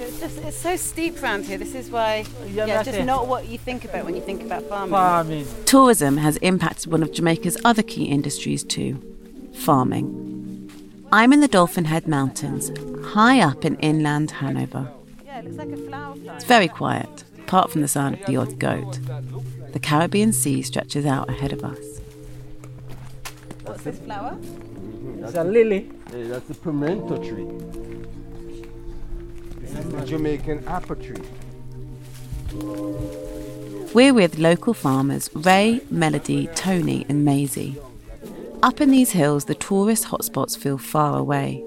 [0.00, 1.58] It's just it's so steep around here.
[1.58, 4.64] This is why yeah, it's just not what you think about when you think about
[4.64, 4.90] farming.
[4.90, 5.46] Farming.
[5.66, 9.00] Tourism has impacted one of Jamaica's other key industries too,
[9.54, 10.70] farming.
[11.12, 12.70] I'm in the Dolphin Head Mountains,
[13.08, 14.90] high up in inland Hanover.
[15.24, 16.36] Yeah, it looks like a flower farm.
[16.36, 18.98] It's very quiet, apart from the sound of the odd goat.
[19.72, 22.00] The Caribbean Sea stretches out ahead of us.
[23.64, 24.38] What's this flower?
[25.18, 25.90] It's a lily.
[26.14, 27.46] Yeah, that's a pimento tree.
[29.60, 31.22] This is the Jamaican apple tree.
[33.94, 37.76] We're with local farmers Ray, Melody, Tony, and Maisie.
[38.62, 41.64] Up in these hills, the tourist hotspots feel far away.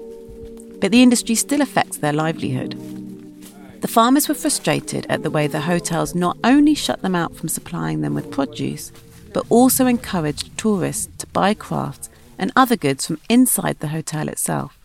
[0.80, 2.78] But the industry still affects their livelihood.
[3.80, 7.48] The farmers were frustrated at the way the hotels not only shut them out from
[7.48, 8.92] supplying them with produce,
[9.32, 14.78] but also encouraged tourists to buy crafts and other goods from inside the hotel itself.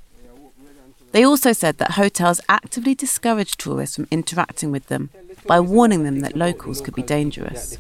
[1.12, 5.12] They also said that hotels actively discouraged tourists from interacting with them
[5.50, 7.76] by warning them that locals could be dangerous.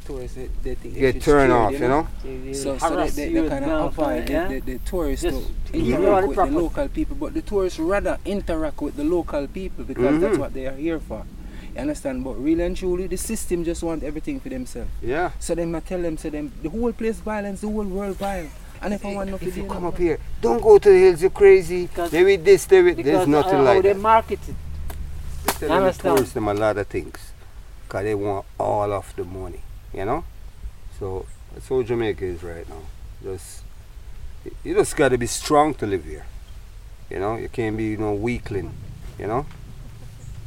[1.05, 2.07] Get turned off, you know?
[2.51, 6.37] So, so they, they, they kind of avoid the, the, the tourists to interact with
[6.37, 10.19] the local people, but the tourists rather interact with the local people because mm-hmm.
[10.19, 11.23] that's what they are here for.
[11.75, 12.23] You understand?
[12.23, 14.89] But really and truly, the system just want everything for themselves.
[15.03, 15.29] Yeah.
[15.37, 18.51] So then I tell them, so them, the whole place violence, the whole world violence.
[18.81, 21.21] And if I want nothing, if you come up here, don't go to the hills.
[21.21, 21.85] You're crazy.
[21.85, 23.93] They with this, they with there's nothing how, like how that.
[23.93, 24.55] they market it.
[25.59, 27.28] They tell the tourists them a lot of things,
[27.89, 29.61] cause they want all of the money,
[29.93, 30.23] you know.
[30.99, 32.83] So that's how Jamaica is right now.
[33.23, 33.63] Just
[34.63, 36.25] you just got to be strong to live here.
[37.09, 38.71] You know, you can't be you know weakling.
[39.17, 39.45] You know,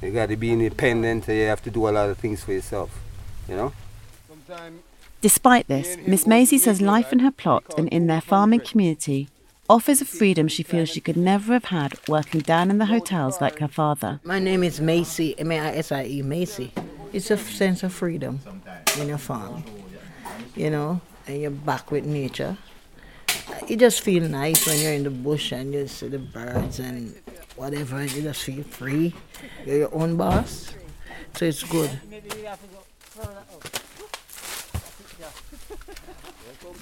[0.00, 1.28] you got to be independent.
[1.28, 2.98] You have to do a lot of things for yourself.
[3.48, 3.72] You know.
[5.20, 9.28] Despite this, Miss Maisie says life in her plot and in their farming community
[9.70, 13.40] offers a freedom she feels she could never have had working down in the hotels
[13.40, 14.20] like her father.
[14.24, 16.72] My name is Maisie, M A I S I E, Maisie.
[17.12, 18.40] It's a sense of freedom
[18.94, 19.64] when in your farm,
[20.56, 22.56] you know, and you're back with nature.
[23.68, 27.14] You just feel nice when you're in the bush and you see the birds and
[27.56, 29.14] whatever, you just feel free.
[29.66, 30.72] You're your own boss,
[31.36, 31.90] so it's good.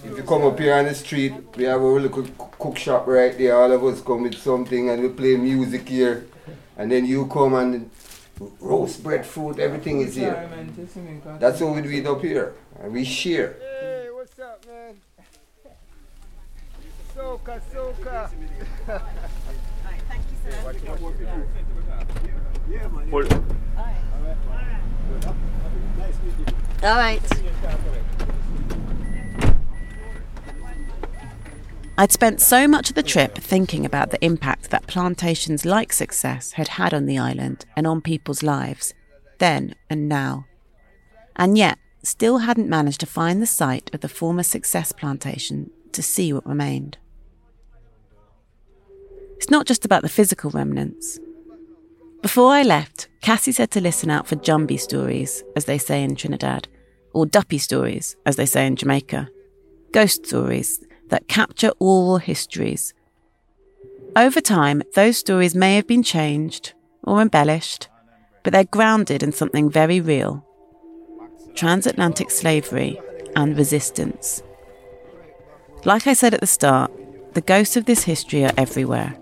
[0.05, 2.23] If you come up here on the street, we have a little
[2.59, 3.57] cook shop right there.
[3.57, 6.27] All of us come with something and we play music here.
[6.77, 7.91] And then you come and
[8.61, 10.49] roast bread, food, everything is here.
[11.39, 12.55] That's what we do it up here.
[12.81, 13.57] And we share.
[13.61, 15.01] Hey, what's up, man?
[17.15, 18.31] Soca, soca.
[20.09, 20.75] Thank you, sir.
[22.71, 23.13] Yeah, man.
[26.83, 27.21] All right.
[32.01, 36.53] I'd spent so much of the trip thinking about the impact that plantations like Success
[36.53, 38.95] had had on the island and on people's lives,
[39.37, 40.47] then and now.
[41.37, 46.03] And yet, still hadn't managed to find the site of the former Success plantation to
[46.03, 46.97] see what remained.
[49.37, 51.19] It's not just about the physical remnants.
[52.23, 56.17] Before I left, Cassie said to listen out for Jumbie stories, as they say in
[56.17, 56.67] Trinidad,
[57.13, 59.29] or Duppy stories, as they say in Jamaica.
[59.93, 60.81] Ghost stories
[61.11, 62.95] that capture oral histories.
[64.17, 66.73] Over time, those stories may have been changed
[67.05, 67.89] or embellished,
[68.43, 70.45] but they're grounded in something very real
[71.55, 72.99] transatlantic slavery
[73.37, 74.43] and resistance.
[75.85, 76.91] Like I said at the start,
[77.35, 79.17] the ghosts of this history are everywhere.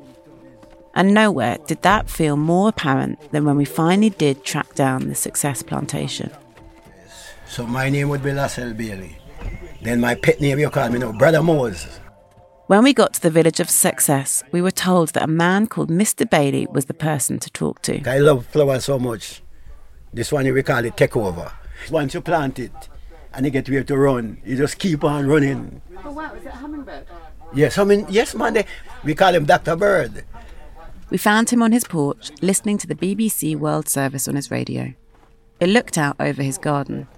[0.94, 5.14] And nowhere did that feel more apparent than when we finally did track down the
[5.14, 6.30] Success Plantation.
[7.48, 9.17] So my name would be Lassell Bailey.
[9.82, 12.00] Then my pet name you call me now, Brother Moses.
[12.66, 15.88] When we got to the village of Success, we were told that a man called
[15.88, 16.28] Mr.
[16.28, 18.02] Bailey was the person to talk to.
[18.08, 19.42] I love flowers so much.
[20.12, 21.52] This one we call it takeover.
[21.90, 22.72] Once you plant it
[23.32, 25.80] and you get where to run, you just keep on running.
[26.04, 27.06] Oh wow, is that hummingbird?
[27.54, 28.52] Yes, I mean, yes, man.
[28.52, 28.66] They,
[29.04, 29.74] we call him Dr.
[29.74, 30.24] Bird.
[31.08, 34.92] We found him on his porch, listening to the BBC World Service on his radio.
[35.58, 37.08] It looked out over his garden.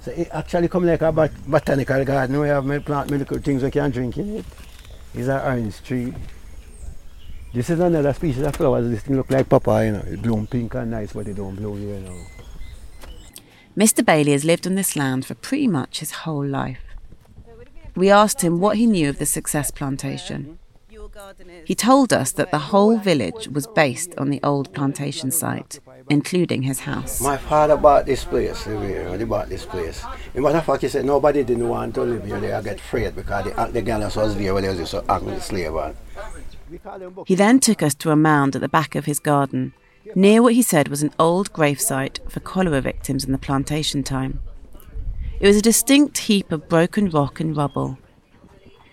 [0.00, 2.40] So it actually come like a bot- botanical garden.
[2.40, 4.44] We have my plant medical things we can drink in it.
[5.14, 6.14] It's an orange tree.
[7.52, 8.88] This is another species of flowers.
[8.88, 10.04] This thing look like papaya, you know.
[10.06, 12.22] It bloom pink and nice, but it don't bloom here, you know.
[13.76, 14.04] Mr.
[14.04, 16.80] Bailey has lived on this land for pretty much his whole life.
[17.96, 20.59] We asked him what he knew of the Success Plantation.
[21.64, 26.62] He told us that the whole village was based on the old plantation site, including
[26.62, 27.20] his house.
[27.20, 30.04] My father bought this place, he bought this place.
[30.34, 32.40] In matter of fact, he said nobody didn't want to live here.
[32.40, 35.74] They get afraid because the, the gallows was there when they was so angry slave
[35.74, 35.96] on.
[37.26, 39.72] He then took us to a mound at the back of his garden,
[40.14, 44.40] near what he said was an old gravesite for cholera victims in the plantation time.
[45.40, 47.98] It was a distinct heap of broken rock and rubble.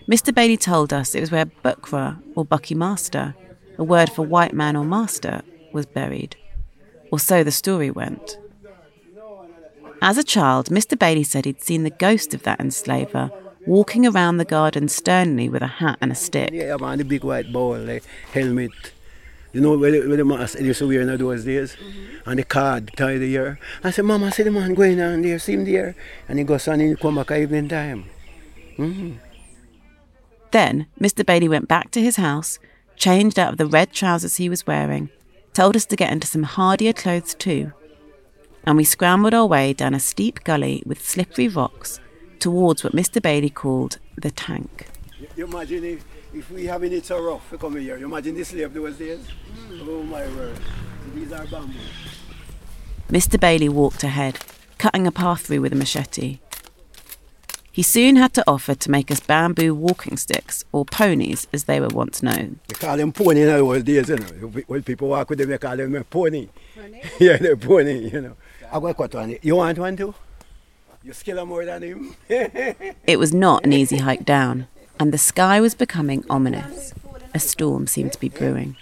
[0.08, 0.34] Mr.
[0.34, 3.34] Bailey told us it was where Bukra, or Bucky Master,
[3.76, 5.42] a word for white man or master,
[5.72, 6.34] was buried.
[7.12, 8.38] Or so the story went.
[10.00, 10.98] As a child, Mr.
[10.98, 13.30] Bailey said he'd seen the ghost of that enslaver
[13.66, 16.50] walking around the garden sternly with a hat and a stick.
[16.54, 18.00] Yeah, man, the big white ball, the
[18.32, 18.72] helmet.
[19.52, 21.76] You know where the, where the mask used to wear in those days?
[21.76, 22.30] Mm-hmm.
[22.30, 23.58] And the card tied the ear.
[23.84, 25.94] I said, Mama, I see the man going on there, see him there.
[26.28, 28.04] And he goes on and he come back at evening time.
[28.78, 29.27] Mm-hmm.
[30.50, 31.24] Then Mr.
[31.24, 32.58] Bailey went back to his house,
[32.96, 35.10] changed out of the red trousers he was wearing,
[35.52, 37.72] told us to get into some hardier clothes too,
[38.64, 42.00] and we scrambled our way down a steep gully with slippery rocks
[42.38, 43.20] towards what Mr.
[43.20, 44.86] Bailey called the tank.
[45.36, 48.44] You imagine if, if we having it so rough to come here, you imagine the
[48.44, 49.20] slave those days?
[49.70, 49.88] Mm.
[49.88, 50.58] Oh my word,
[51.14, 51.78] these are bamboo.
[53.08, 53.40] Mr.
[53.40, 54.38] Bailey walked ahead,
[54.76, 56.38] cutting a path through with a machete.
[57.78, 61.78] He soon had to offer to make us bamboo walking sticks, or ponies as they
[61.78, 62.58] were once known.
[62.66, 64.26] They call them pony in old days, you know.
[64.66, 66.48] When people walk with them, they call them a pony.
[66.74, 67.02] Pony?
[67.20, 68.36] yeah, they're pony, you know.
[68.72, 69.36] I got cut one.
[69.42, 70.12] You want one too?
[71.04, 72.16] You skill more than him.
[72.28, 74.66] it was not an easy hike down,
[74.98, 76.92] and the sky was becoming ominous.
[77.32, 78.74] A storm seemed to be brewing.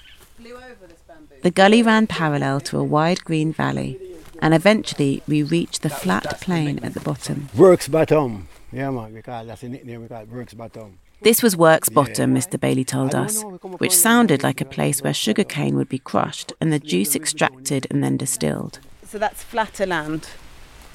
[1.42, 4.00] The gully ran parallel to a wide green valley,
[4.40, 7.50] and eventually we reached the flat plain at the bottom.
[7.54, 8.48] Works bottom.
[8.72, 10.02] Yeah, man, we call that's a nickname.
[10.02, 10.98] We call it Works Bottom.
[11.22, 12.60] This was Works Bottom, Mr.
[12.60, 13.42] Bailey told us,
[13.78, 18.02] which sounded like a place where sugarcane would be crushed and the juice extracted and
[18.04, 18.80] then distilled.
[19.04, 20.28] So that's flatter land.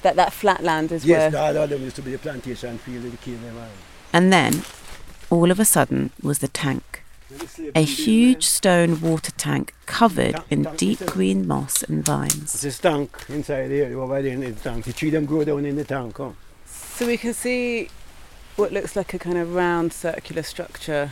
[0.02, 1.42] That that flat land is yes, where.
[1.42, 3.68] Yes, all of them used to be a plantation field in the
[4.12, 4.62] And then,
[5.30, 7.02] all of a sudden, was the tank.
[7.74, 12.64] A huge stone water tank covered in deep green moss and vines.
[12.64, 14.84] It's a tank inside here, over there in the tank.
[14.84, 16.16] The tree them grow down in the tank.
[16.16, 16.32] Huh?
[17.02, 17.88] So we can see
[18.54, 21.10] what looks like a kind of round circular structure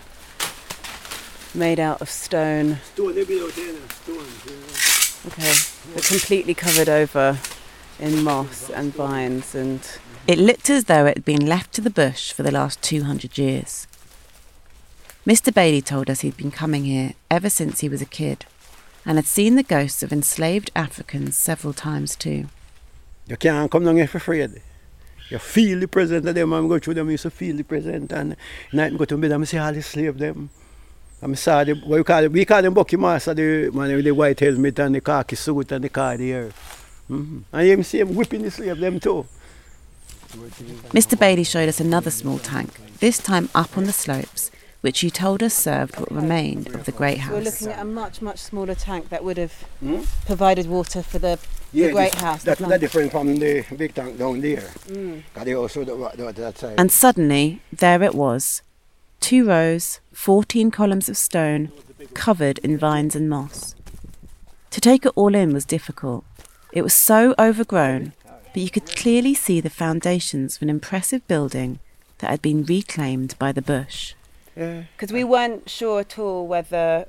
[1.53, 2.79] made out of stone.
[2.95, 5.33] Stone, they built in stone.
[5.33, 5.53] Okay,
[5.93, 7.41] they're completely covered over
[7.99, 9.81] in moss and vines and.
[10.29, 13.37] It looked as though it had been left to the bush for the last 200
[13.37, 13.89] years.
[15.27, 15.53] Mr.
[15.53, 18.47] Bailey told us he'd been coming here ever since he was a kid
[19.05, 22.47] and had seen the ghosts of enslaved Africans several times too.
[23.27, 24.41] You can't come down here for free
[25.31, 26.53] you feel the presence of them.
[26.53, 28.13] I'm going through them, I used to feel the presence.
[28.13, 28.37] And
[28.73, 30.51] night I go to bed, I see all the slave them.
[31.23, 34.13] I'm sorry, what we call, it, we call them Bucky Master, the man with the
[34.13, 36.49] white helmet and the khaki suit and the car there.
[37.11, 37.39] Mm-hmm.
[37.53, 39.27] And you see him whipping the slave them too.
[40.93, 41.19] Mr.
[41.19, 42.71] Bailey showed us another small tank,
[43.01, 44.51] this time up on the slopes,
[44.81, 47.33] which he told us served what remained of the Great House.
[47.33, 50.03] We're looking at a much, much smaller tank that would have hmm?
[50.25, 51.39] provided water for the,
[51.73, 52.43] yeah, the Great House.
[52.43, 54.71] That's the different from the big tank down there.
[54.87, 55.23] Mm.
[55.45, 56.75] They also the, the, that side.
[56.79, 58.63] And suddenly, there it was.
[59.21, 61.71] Two rows, 14 columns of stone,
[62.15, 63.75] covered in vines and moss.
[64.71, 66.25] To take it all in was difficult.
[66.73, 71.81] It was so overgrown, but you could clearly see the foundations of an impressive building
[72.19, 74.15] that had been reclaimed by the bush.
[74.55, 77.07] Because we weren't sure at all whether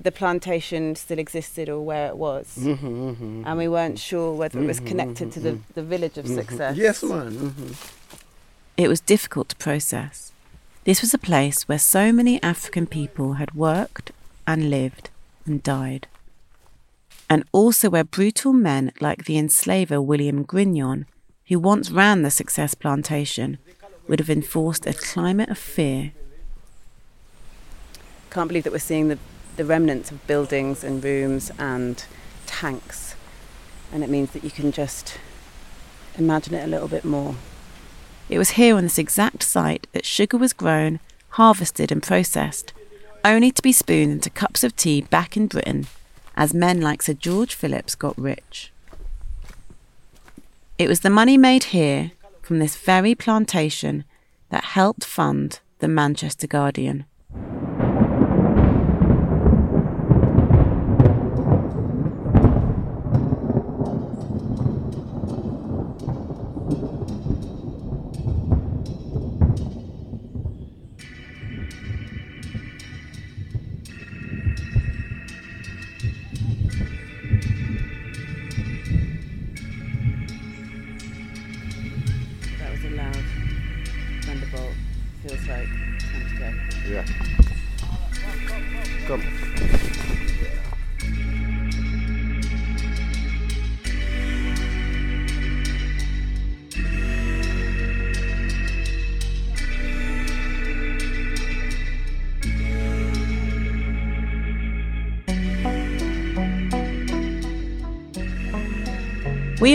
[0.00, 2.58] the plantation still existed or where it was.
[2.60, 3.42] Mm-hmm, mm-hmm.
[3.46, 5.72] And we weren't sure whether mm-hmm, it was mm-hmm, connected to the, mm-hmm.
[5.74, 6.76] the village of success.
[6.76, 7.54] Yes, man.
[8.76, 10.32] It was difficult to process.
[10.84, 14.12] This was a place where so many African people had worked
[14.46, 15.08] and lived
[15.46, 16.06] and died.
[17.30, 21.06] And also where brutal men like the enslaver William Grignon,
[21.46, 23.56] who once ran the Success Plantation,
[24.06, 26.12] would have enforced a climate of fear
[28.34, 29.18] can't believe that we're seeing the,
[29.56, 32.04] the remnants of buildings and rooms and
[32.46, 33.14] tanks.
[33.92, 35.18] And it means that you can just
[36.18, 37.36] imagine it a little bit more.
[38.28, 40.98] It was here on this exact site that sugar was grown,
[41.30, 42.72] harvested, and processed,
[43.24, 45.86] only to be spooned into cups of tea back in Britain
[46.36, 48.72] as men like Sir George Philips got rich.
[50.76, 52.10] It was the money made here
[52.42, 54.02] from this very plantation
[54.50, 57.04] that helped fund the Manchester Guardian.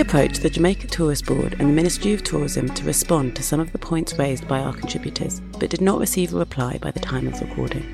[0.09, 3.71] Approached the Jamaica Tourist Board and the Ministry of Tourism to respond to some of
[3.71, 7.27] the points raised by our contributors, but did not receive a reply by the time
[7.27, 7.85] of recording.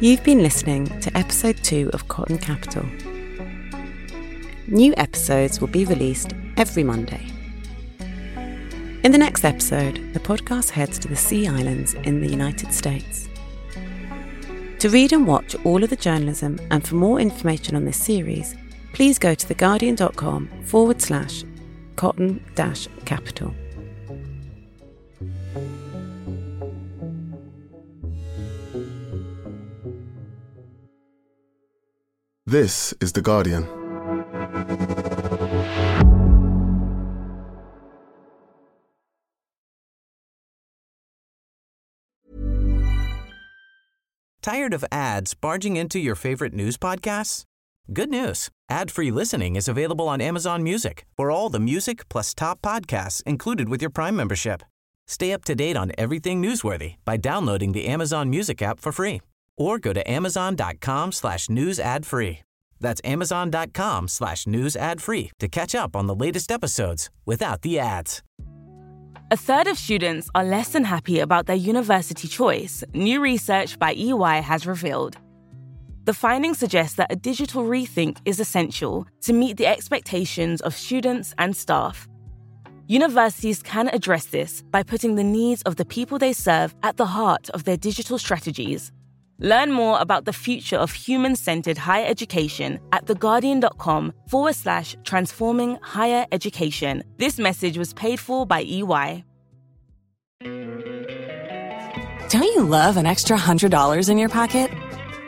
[0.00, 2.84] You've been listening to episode 2 of Cotton Capital.
[4.66, 7.30] New episodes will be released every Monday.
[9.04, 13.28] In the next episode, the podcast heads to the Sea Islands in the United States.
[14.80, 18.56] To read and watch all of the journalism and for more information on this series,
[18.92, 21.44] please go to theguardian.com forward slash
[21.96, 23.54] cotton dash capital.
[32.46, 33.64] This is The Guardian.
[44.42, 47.44] Tired of ads barging into your favorite news podcasts?
[47.92, 48.50] Good news.
[48.70, 53.68] Ad-free listening is available on Amazon Music for all the music plus top podcasts included
[53.68, 54.62] with your Prime membership.
[55.08, 59.20] Stay up to date on everything newsworthy by downloading the Amazon Music app for free
[59.58, 62.42] or go to amazon.com slash news ad free.
[62.78, 67.80] That's amazon.com slash news ad free to catch up on the latest episodes without the
[67.80, 68.22] ads.
[69.32, 73.94] A third of students are less than happy about their university choice, new research by
[73.94, 75.18] EY has revealed.
[76.04, 81.34] The findings suggest that a digital rethink is essential to meet the expectations of students
[81.36, 82.08] and staff.
[82.86, 87.04] Universities can address this by putting the needs of the people they serve at the
[87.04, 88.90] heart of their digital strategies.
[89.38, 95.78] Learn more about the future of human centered higher education at theguardian.com forward slash transforming
[95.82, 97.04] higher education.
[97.18, 99.24] This message was paid for by EY.
[102.30, 104.70] Don't you love an extra $100 in your pocket?